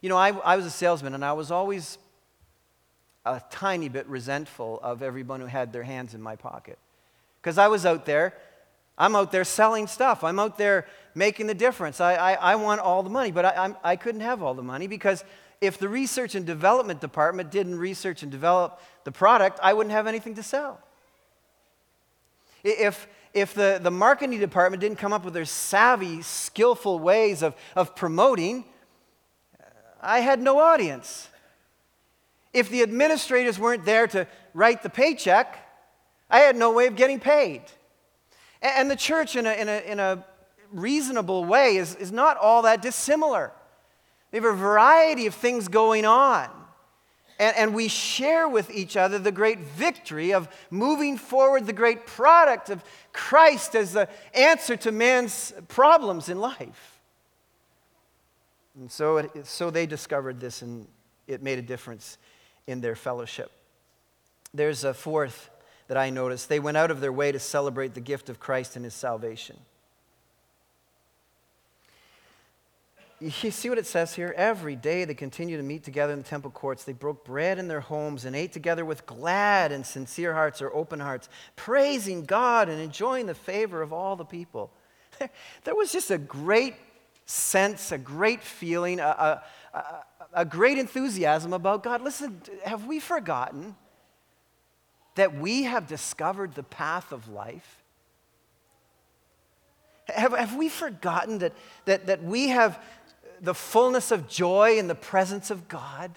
[0.00, 1.98] You know, I, I was a salesman and I was always
[3.26, 6.78] a tiny bit resentful of everyone who had their hands in my pocket.
[7.40, 8.34] Because I was out there,
[8.96, 12.00] I'm out there selling stuff, I'm out there making the difference.
[12.00, 14.62] I, I, I want all the money, but I, I'm, I couldn't have all the
[14.62, 15.22] money because
[15.60, 20.06] if the research and development department didn't research and develop the product, I wouldn't have
[20.06, 20.80] anything to sell.
[22.62, 27.54] If, if the, the marketing department didn't come up with their savvy, skillful ways of,
[27.74, 28.64] of promoting,
[30.00, 31.28] I had no audience.
[32.52, 35.58] If the administrators weren't there to write the paycheck,
[36.30, 37.62] I had no way of getting paid.
[38.62, 40.24] And the church, in a, in a, in a
[40.70, 43.52] reasonable way, is, is not all that dissimilar.
[44.30, 46.48] We have a variety of things going on.
[47.38, 52.06] And, and, we share with each other the great victory of moving forward the great
[52.06, 57.00] product of Christ as the answer to man's problems in life.
[58.78, 60.86] And so, it, so they discovered this, and
[61.26, 62.18] it made a difference
[62.66, 63.50] in their fellowship.
[64.52, 65.50] There's a fourth
[65.88, 66.48] that I noticed.
[66.48, 69.58] They went out of their way to celebrate the gift of Christ and his salvation.
[73.20, 74.34] You see what it says here?
[74.36, 76.84] Every day they continued to meet together in the temple courts.
[76.84, 80.74] They broke bread in their homes and ate together with glad and sincere hearts or
[80.74, 84.70] open hearts, praising God and enjoying the favor of all the people.
[85.62, 86.74] There was just a great
[87.24, 89.42] sense, a great feeling, a,
[89.72, 89.82] a,
[90.32, 92.02] a great enthusiasm about God.
[92.02, 93.76] Listen, have we forgotten
[95.14, 97.82] that we have discovered the path of life?
[100.08, 101.52] Have, have we forgotten that,
[101.86, 102.78] that, that we have
[103.44, 106.10] the fullness of joy in the presence of God?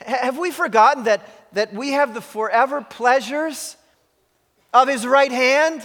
[0.00, 3.76] Have we forgotten that, that we have the forever pleasures
[4.74, 5.82] of His right hand?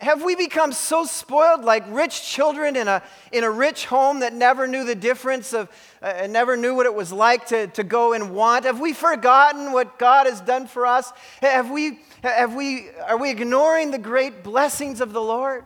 [0.00, 4.34] Have we become so spoiled like rich children in a, in a rich home that
[4.34, 5.68] never knew the difference of,
[6.02, 8.66] uh, never knew what it was like to, to go and want?
[8.66, 11.12] Have we forgotten what God has done for us?
[11.40, 15.64] Have we, have we, are we ignoring the great blessings of the Lord?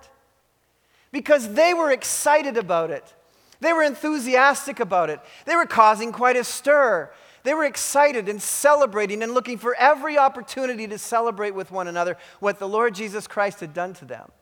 [1.15, 3.15] Because they were excited about it.
[3.61, 5.21] They were enthusiastic about it.
[5.47, 7.09] They were causing quite a stir.
[7.45, 12.19] They were excited and celebrating and looking for every opportunity to celebrate with one another
[12.41, 14.33] what the Lord Jesus Christ had done to them.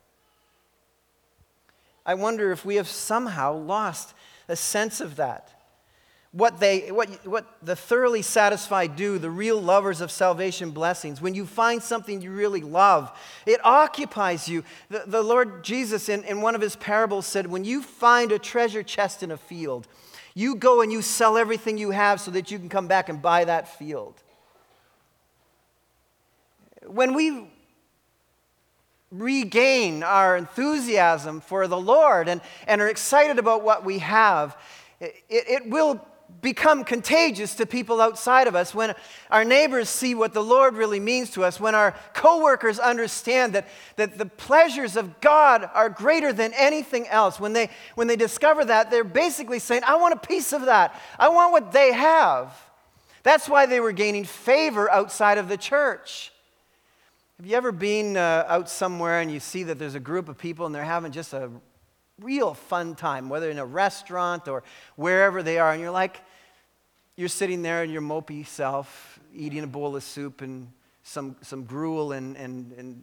[2.07, 4.15] I wonder if we have somehow lost
[4.49, 5.53] a sense of that.
[6.33, 11.35] What, they, what, what the thoroughly satisfied do, the real lovers of salvation blessings, when
[11.35, 13.13] you find something you really love,
[13.45, 14.65] it occupies you.
[14.89, 18.39] The, the Lord Jesus, in, in one of his parables, said, When you find a
[18.39, 19.87] treasure chest in a field,
[20.35, 23.21] you go and you sell everything you have so that you can come back and
[23.21, 24.15] buy that field.
[26.87, 27.51] When we
[29.11, 34.57] regain our enthusiasm for the Lord and, and are excited about what we have,
[34.99, 36.01] it, it will
[36.41, 38.95] become contagious to people outside of us when
[39.31, 43.69] our neighbors see what the Lord really means to us, when our coworkers understand that,
[43.97, 47.39] that the pleasures of God are greater than anything else.
[47.39, 51.01] When they, when they discover that, they're basically saying, I want a piece of that.
[51.19, 52.57] I want what they have.
[53.23, 56.33] That's why they were gaining favor outside of the church.
[57.39, 60.39] Have you ever been uh, out somewhere and you see that there's a group of
[60.39, 61.51] people and they're having just a
[62.21, 64.63] real fun time, whether in a restaurant or
[64.97, 66.21] wherever they are, and you're like,
[67.17, 70.69] you're sitting there in your mopey self, eating a bowl of soup and
[71.03, 73.03] some, some gruel and, and, and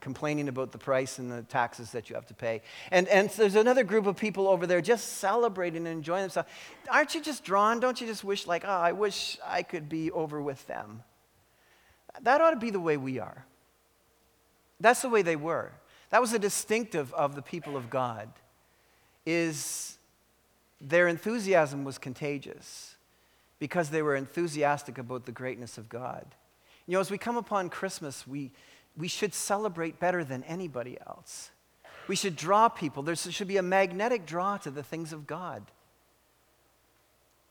[0.00, 2.62] complaining about the price and the taxes that you have to pay.
[2.90, 6.48] And, and there's another group of people over there just celebrating and enjoying themselves.
[6.90, 7.80] Aren't you just drawn?
[7.80, 11.02] Don't you just wish, like, oh, I wish I could be over with them?
[12.22, 13.46] That ought to be the way we are.
[14.80, 15.72] That's the way they were.
[16.12, 18.28] That was a distinctive of the people of God
[19.24, 19.96] is
[20.78, 22.96] their enthusiasm was contagious
[23.58, 26.26] because they were enthusiastic about the greatness of God.
[26.86, 28.50] You know, as we come upon Christmas, we,
[28.94, 31.50] we should celebrate better than anybody else.
[32.08, 33.02] We should draw people.
[33.02, 35.62] There should be a magnetic draw to the things of God.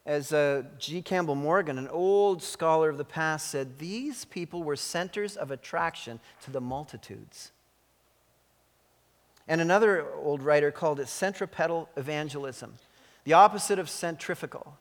[0.06, 1.02] As uh, G.
[1.02, 6.20] Campbell Morgan, an old scholar of the past, said, these people were centers of attraction
[6.44, 7.54] to the multitudes.
[9.48, 12.76] And another old writer called it centripetal evangelism,
[13.24, 14.78] the opposite of centrifugal.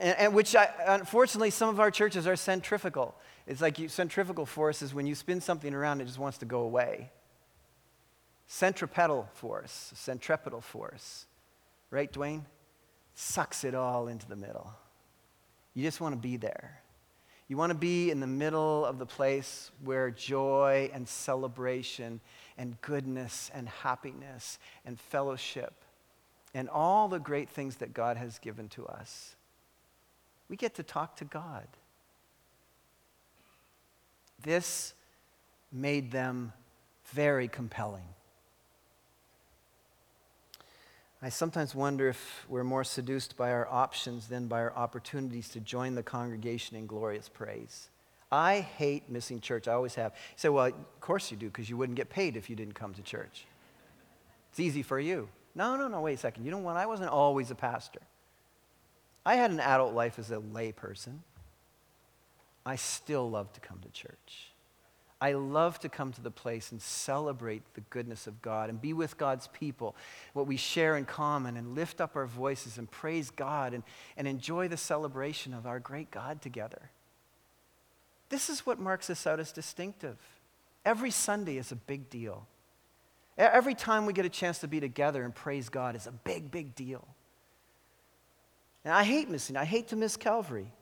[0.00, 3.14] And, and which, I, unfortunately, some of our churches are centrifugal.
[3.46, 6.44] It's like you, centrifugal force is when you spin something around, it just wants to
[6.44, 7.10] go away.
[8.46, 11.26] Centripetal force, centripetal force,
[11.90, 12.42] right, Dwayne?
[13.14, 14.72] Sucks it all into the middle.
[15.74, 16.80] You just want to be there.
[17.48, 22.20] You want to be in the middle of the place where joy and celebration
[22.58, 25.72] and goodness and happiness and fellowship
[26.54, 29.34] and all the great things that God has given to us.
[30.48, 31.66] We get to talk to God.
[34.42, 34.94] This
[35.72, 36.52] made them
[37.12, 38.04] very compelling.
[41.20, 45.60] I sometimes wonder if we're more seduced by our options than by our opportunities to
[45.60, 47.88] join the congregation in glorious praise.
[48.30, 49.66] I hate missing church.
[49.66, 50.12] I always have.
[50.12, 52.74] You say, well, of course you do, because you wouldn't get paid if you didn't
[52.74, 53.46] come to church.
[54.50, 55.28] It's easy for you.
[55.54, 56.44] No, no, no, wait a second.
[56.44, 56.76] You know what?
[56.76, 58.00] I wasn't always a pastor.
[59.26, 61.22] I had an adult life as a lay person.
[62.64, 64.47] I still love to come to church.
[65.20, 68.92] I love to come to the place and celebrate the goodness of God and be
[68.92, 69.96] with God's people,
[70.32, 73.82] what we share in common, and lift up our voices and praise God and,
[74.16, 76.90] and enjoy the celebration of our great God together.
[78.28, 80.18] This is what marks us out as distinctive.
[80.84, 82.46] Every Sunday is a big deal.
[83.36, 86.50] Every time we get a chance to be together and praise God is a big,
[86.50, 87.06] big deal.
[88.84, 90.72] And I hate missing, I hate to miss Calvary.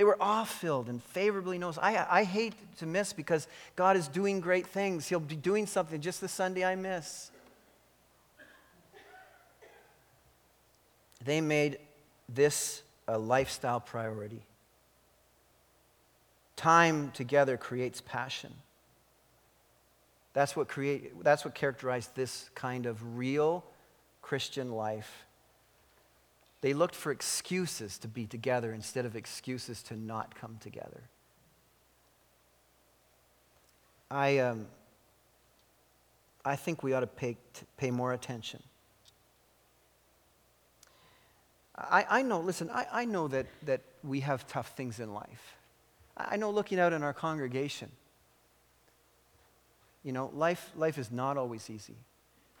[0.00, 1.78] They were awe filled and favorably noticed.
[1.82, 3.46] I, I hate to miss because
[3.76, 5.06] God is doing great things.
[5.06, 7.30] He'll be doing something just the Sunday I miss.
[11.22, 11.80] They made
[12.30, 14.40] this a lifestyle priority.
[16.56, 18.54] Time together creates passion.
[20.32, 23.66] That's what, create, that's what characterized this kind of real
[24.22, 25.26] Christian life.
[26.60, 31.02] They looked for excuses to be together instead of excuses to not come together.
[34.10, 34.66] I, um,
[36.44, 37.36] I think we ought to pay,
[37.76, 38.62] pay more attention.
[41.76, 45.56] I, I know, listen, I, I know that, that we have tough things in life.
[46.16, 47.90] I know looking out in our congregation,
[50.02, 51.96] you know, life, life is not always easy.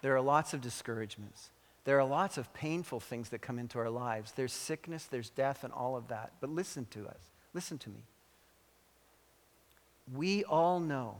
[0.00, 1.50] There are lots of discouragements.
[1.90, 4.30] There are lots of painful things that come into our lives.
[4.30, 6.30] There's sickness, there's death, and all of that.
[6.40, 7.18] But listen to us.
[7.52, 8.04] Listen to me.
[10.14, 11.16] We all know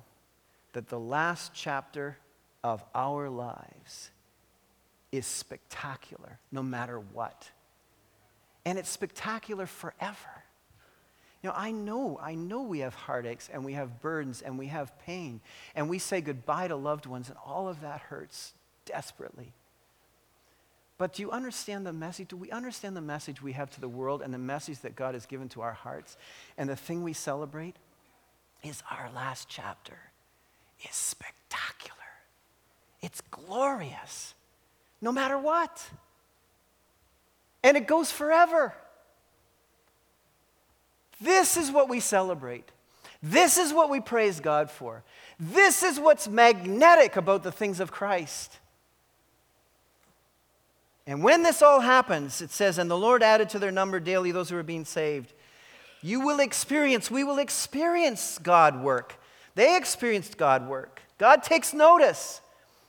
[0.72, 2.18] that the last chapter
[2.62, 4.12] of our lives
[5.10, 7.50] is spectacular no matter what.
[8.64, 10.44] And it's spectacular forever.
[11.42, 14.68] You know, I know, I know we have heartaches and we have burdens and we
[14.68, 15.40] have pain
[15.74, 18.52] and we say goodbye to loved ones and all of that hurts
[18.84, 19.52] desperately.
[21.00, 22.28] But do you understand the message?
[22.28, 25.14] Do we understand the message we have to the world and the message that God
[25.14, 26.18] has given to our hearts?
[26.58, 27.74] And the thing we celebrate
[28.62, 29.96] is our last chapter
[30.86, 31.96] is spectacular.
[33.00, 34.34] It's glorious,
[35.00, 35.82] no matter what.
[37.62, 38.74] And it goes forever.
[41.18, 42.70] This is what we celebrate.
[43.22, 45.02] This is what we praise God for.
[45.38, 48.58] This is what's magnetic about the things of Christ.
[51.10, 54.30] And when this all happens, it says, And the Lord added to their number daily
[54.30, 55.32] those who were being saved.
[56.02, 59.16] You will experience, we will experience God work.
[59.56, 61.02] They experienced God work.
[61.18, 62.40] God takes notice.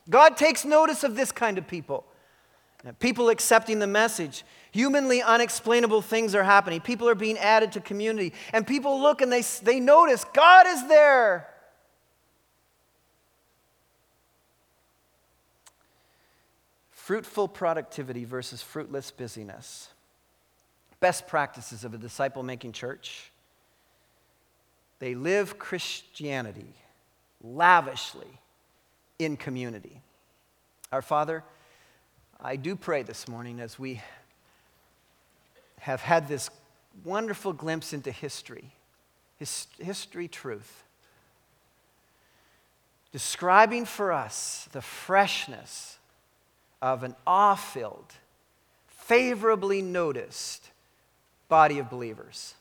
[0.08, 2.04] God takes notice of this kind of people.
[3.00, 4.44] People accepting the message.
[4.70, 6.80] Humanly unexplainable things are happening.
[6.80, 8.34] People are being added to community.
[8.52, 11.51] And people look and they, they notice God is there.
[17.02, 19.88] Fruitful productivity versus fruitless busyness.
[21.00, 23.32] Best practices of a disciple making church.
[25.00, 26.72] They live Christianity
[27.42, 28.28] lavishly
[29.18, 30.00] in community.
[30.92, 31.42] Our Father,
[32.40, 34.00] I do pray this morning as we
[35.80, 36.50] have had this
[37.02, 38.70] wonderful glimpse into history,
[39.40, 40.84] his, history truth,
[43.10, 45.98] describing for us the freshness
[46.82, 48.12] of an awe filled,
[48.88, 50.70] favorably noticed
[51.48, 52.54] body of believers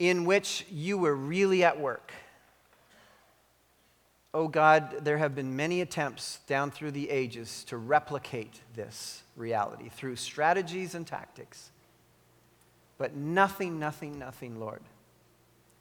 [0.00, 2.12] in which you were really at work
[4.34, 9.90] Oh God, there have been many attempts down through the ages to replicate this reality
[9.90, 11.70] through strategies and tactics.
[12.96, 14.80] But nothing, nothing, nothing, Lord,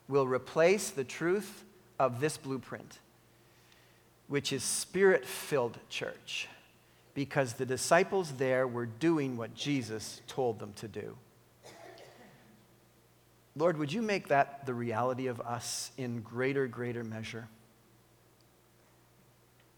[0.09, 1.63] will replace the truth
[1.97, 2.99] of this blueprint,
[4.27, 6.49] which is spirit filled church,
[7.13, 11.17] because the disciples there were doing what Jesus told them to do.
[13.55, 17.47] Lord, would you make that the reality of us in greater, greater measure?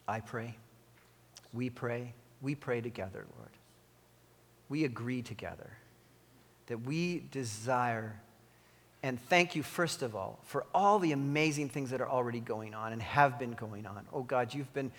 [0.07, 0.55] I pray.
[1.53, 2.13] We pray.
[2.41, 3.49] We pray together, Lord.
[4.69, 5.71] We agree together
[6.67, 8.19] that we desire
[9.05, 12.73] and thank you, first of all, for all the amazing things that are already going
[12.73, 14.05] on and have been going on.
[14.13, 14.93] Oh God, you've been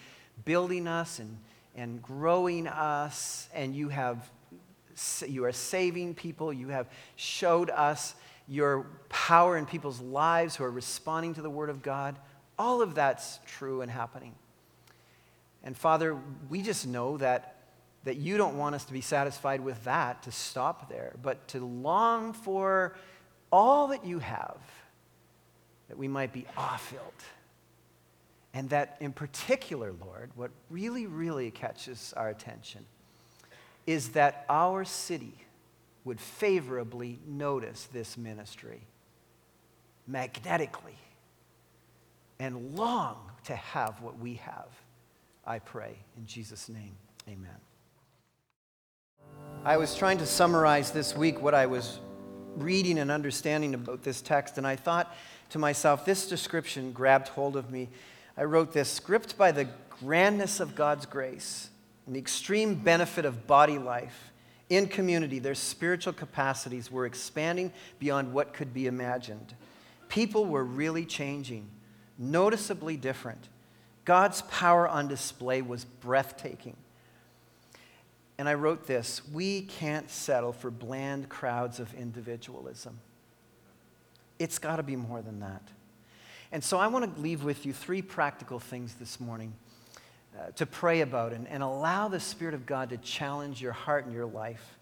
[0.45, 1.39] building us and,
[1.75, 4.31] and growing us, and you have
[5.27, 6.53] you are saving people.
[6.53, 8.15] You have showed us
[8.47, 12.17] your power in people's lives who are responding to the Word of God.
[12.59, 14.35] All of that's true and happening.
[15.63, 16.17] And Father,
[16.49, 17.57] we just know that,
[18.05, 21.65] that you don't want us to be satisfied with that, to stop there, but to
[21.65, 22.95] long for
[23.51, 24.59] all that you have,
[25.89, 27.03] that we might be awe filled.
[28.55, 32.87] And that in particular, Lord, what really, really catches our attention
[33.87, 35.35] is that our city
[36.05, 38.81] would favorably notice this ministry
[40.07, 40.97] magnetically
[42.39, 44.69] and long to have what we have.
[45.47, 45.97] I pray.
[46.17, 46.95] In Jesus' name,
[47.29, 47.57] amen.
[49.65, 52.01] I was trying to summarize this week what I was
[52.57, 55.15] reading and understanding about this text, and I thought
[55.51, 57.89] to myself, this description grabbed hold of me.
[58.37, 59.69] I wrote this gripped by the
[60.01, 61.71] grandness of God's grace
[62.07, 64.33] and the extreme benefit of body life.
[64.69, 69.55] In community, their spiritual capacities were expanding beyond what could be imagined.
[70.09, 71.69] People were really changing,
[72.19, 73.49] noticeably different.
[74.05, 76.77] God's power on display was breathtaking.
[78.37, 82.99] And I wrote this We can't settle for bland crowds of individualism.
[84.39, 85.63] It's got to be more than that.
[86.53, 89.55] And so I want to leave with you three practical things this morning
[90.39, 94.05] uh, to pray about and, and allow the Spirit of God to challenge your heart
[94.05, 94.79] and your life.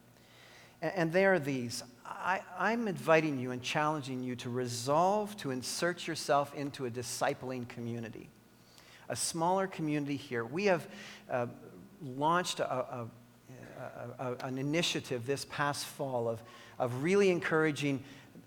[0.80, 5.50] And, and they are these I, I'm inviting you and challenging you to resolve to
[5.50, 8.28] insert yourself into a discipling community
[9.08, 10.42] a smaller community here.
[10.42, 10.88] We have
[11.30, 11.46] uh,
[12.16, 13.06] launched a,
[14.18, 16.42] a, an initiative this past fall of,
[16.78, 18.02] of really encouraging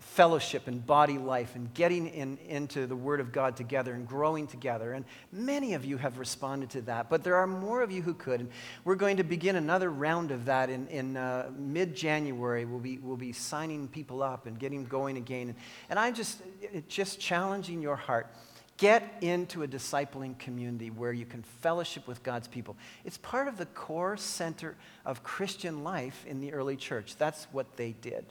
[0.06, 4.46] fellowship and body life and getting in, into the Word of God together and growing
[4.46, 4.92] together.
[4.92, 8.14] And many of you have responded to that, but there are more of you who
[8.14, 8.40] could.
[8.40, 8.50] And
[8.84, 12.64] we're going to begin another round of that in, in uh, mid January.
[12.64, 15.48] We'll be, we'll be signing people up and getting going again.
[15.48, 15.54] And,
[15.90, 16.40] and I'm just,
[16.88, 18.28] just challenging your heart
[18.76, 22.76] Get into a discipling community where you can fellowship with God's people.
[23.06, 24.76] It's part of the core center
[25.06, 27.16] of Christian life in the early church.
[27.16, 28.26] That's what they did.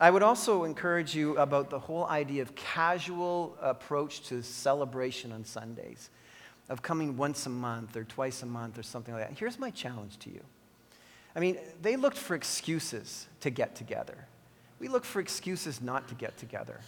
[0.00, 5.44] I would also encourage you about the whole idea of casual approach to celebration on
[5.44, 6.10] Sundays,
[6.68, 9.38] of coming once a month or twice a month or something like that.
[9.38, 10.40] Here's my challenge to you.
[11.36, 14.26] I mean, they looked for excuses to get together.
[14.78, 16.80] We look for excuses not to get together.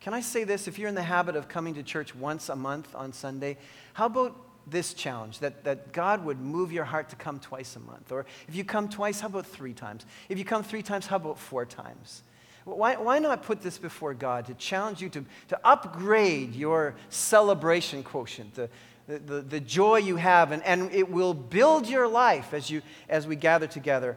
[0.00, 0.66] Can I say this?
[0.66, 3.56] If you're in the habit of coming to church once a month on Sunday,
[3.94, 4.36] how about
[4.66, 8.10] this challenge that, that God would move your heart to come twice a month?
[8.10, 10.06] Or if you come twice, how about three times?
[10.28, 12.22] If you come three times, how about four times?
[12.64, 18.02] Why, why not put this before God to challenge you to, to upgrade your celebration
[18.04, 18.68] quotient, the,
[19.06, 23.26] the, the joy you have, and, and it will build your life as, you, as
[23.26, 24.16] we gather together.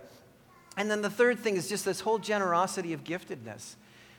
[0.77, 3.75] And then the third thing is just this whole generosity of giftedness.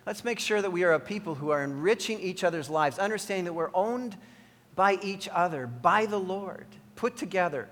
[0.06, 3.44] Let's make sure that we are a people who are enriching each other's lives, understanding
[3.44, 4.16] that we're owned
[4.74, 6.66] by each other, by the Lord,
[6.96, 7.68] put together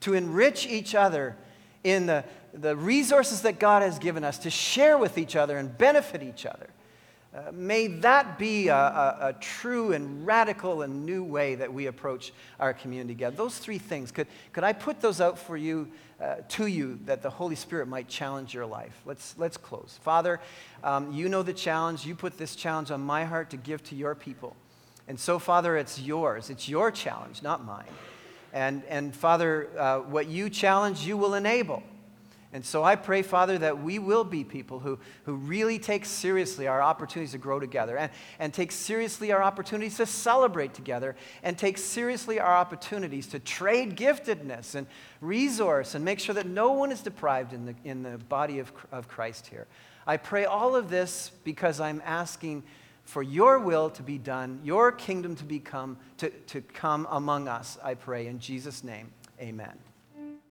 [0.00, 1.36] to enrich each other
[1.84, 5.76] in the, the resources that God has given us to share with each other and
[5.76, 6.68] benefit each other.
[7.34, 11.86] Uh, may that be a, a, a, true and radical and new way that we
[11.86, 13.36] approach our community together.
[13.36, 15.88] Those three things, could, could I put those out for you,
[16.22, 18.98] uh, to you, that the Holy Spirit might challenge your life?
[19.04, 19.98] Let's, let's close.
[20.02, 20.40] Father,
[20.82, 22.06] um, you know the challenge.
[22.06, 24.56] You put this challenge on my heart to give to your people.
[25.06, 26.48] And so, Father, it's yours.
[26.48, 27.84] It's your challenge, not mine.
[28.54, 31.82] And, and Father, uh, what you challenge, you will enable.
[32.52, 36.66] And so I pray, Father, that we will be people who, who really take seriously
[36.66, 41.58] our opportunities to grow together and, and take seriously our opportunities to celebrate together and
[41.58, 44.86] take seriously our opportunities to trade giftedness and
[45.20, 48.72] resource and make sure that no one is deprived in the, in the body of,
[48.92, 49.66] of Christ here.
[50.06, 52.62] I pray all of this because I'm asking
[53.04, 57.78] for your will to be done, your kingdom to become to, to come among us,
[57.82, 59.12] I pray in Jesus' name.
[59.40, 59.87] Amen.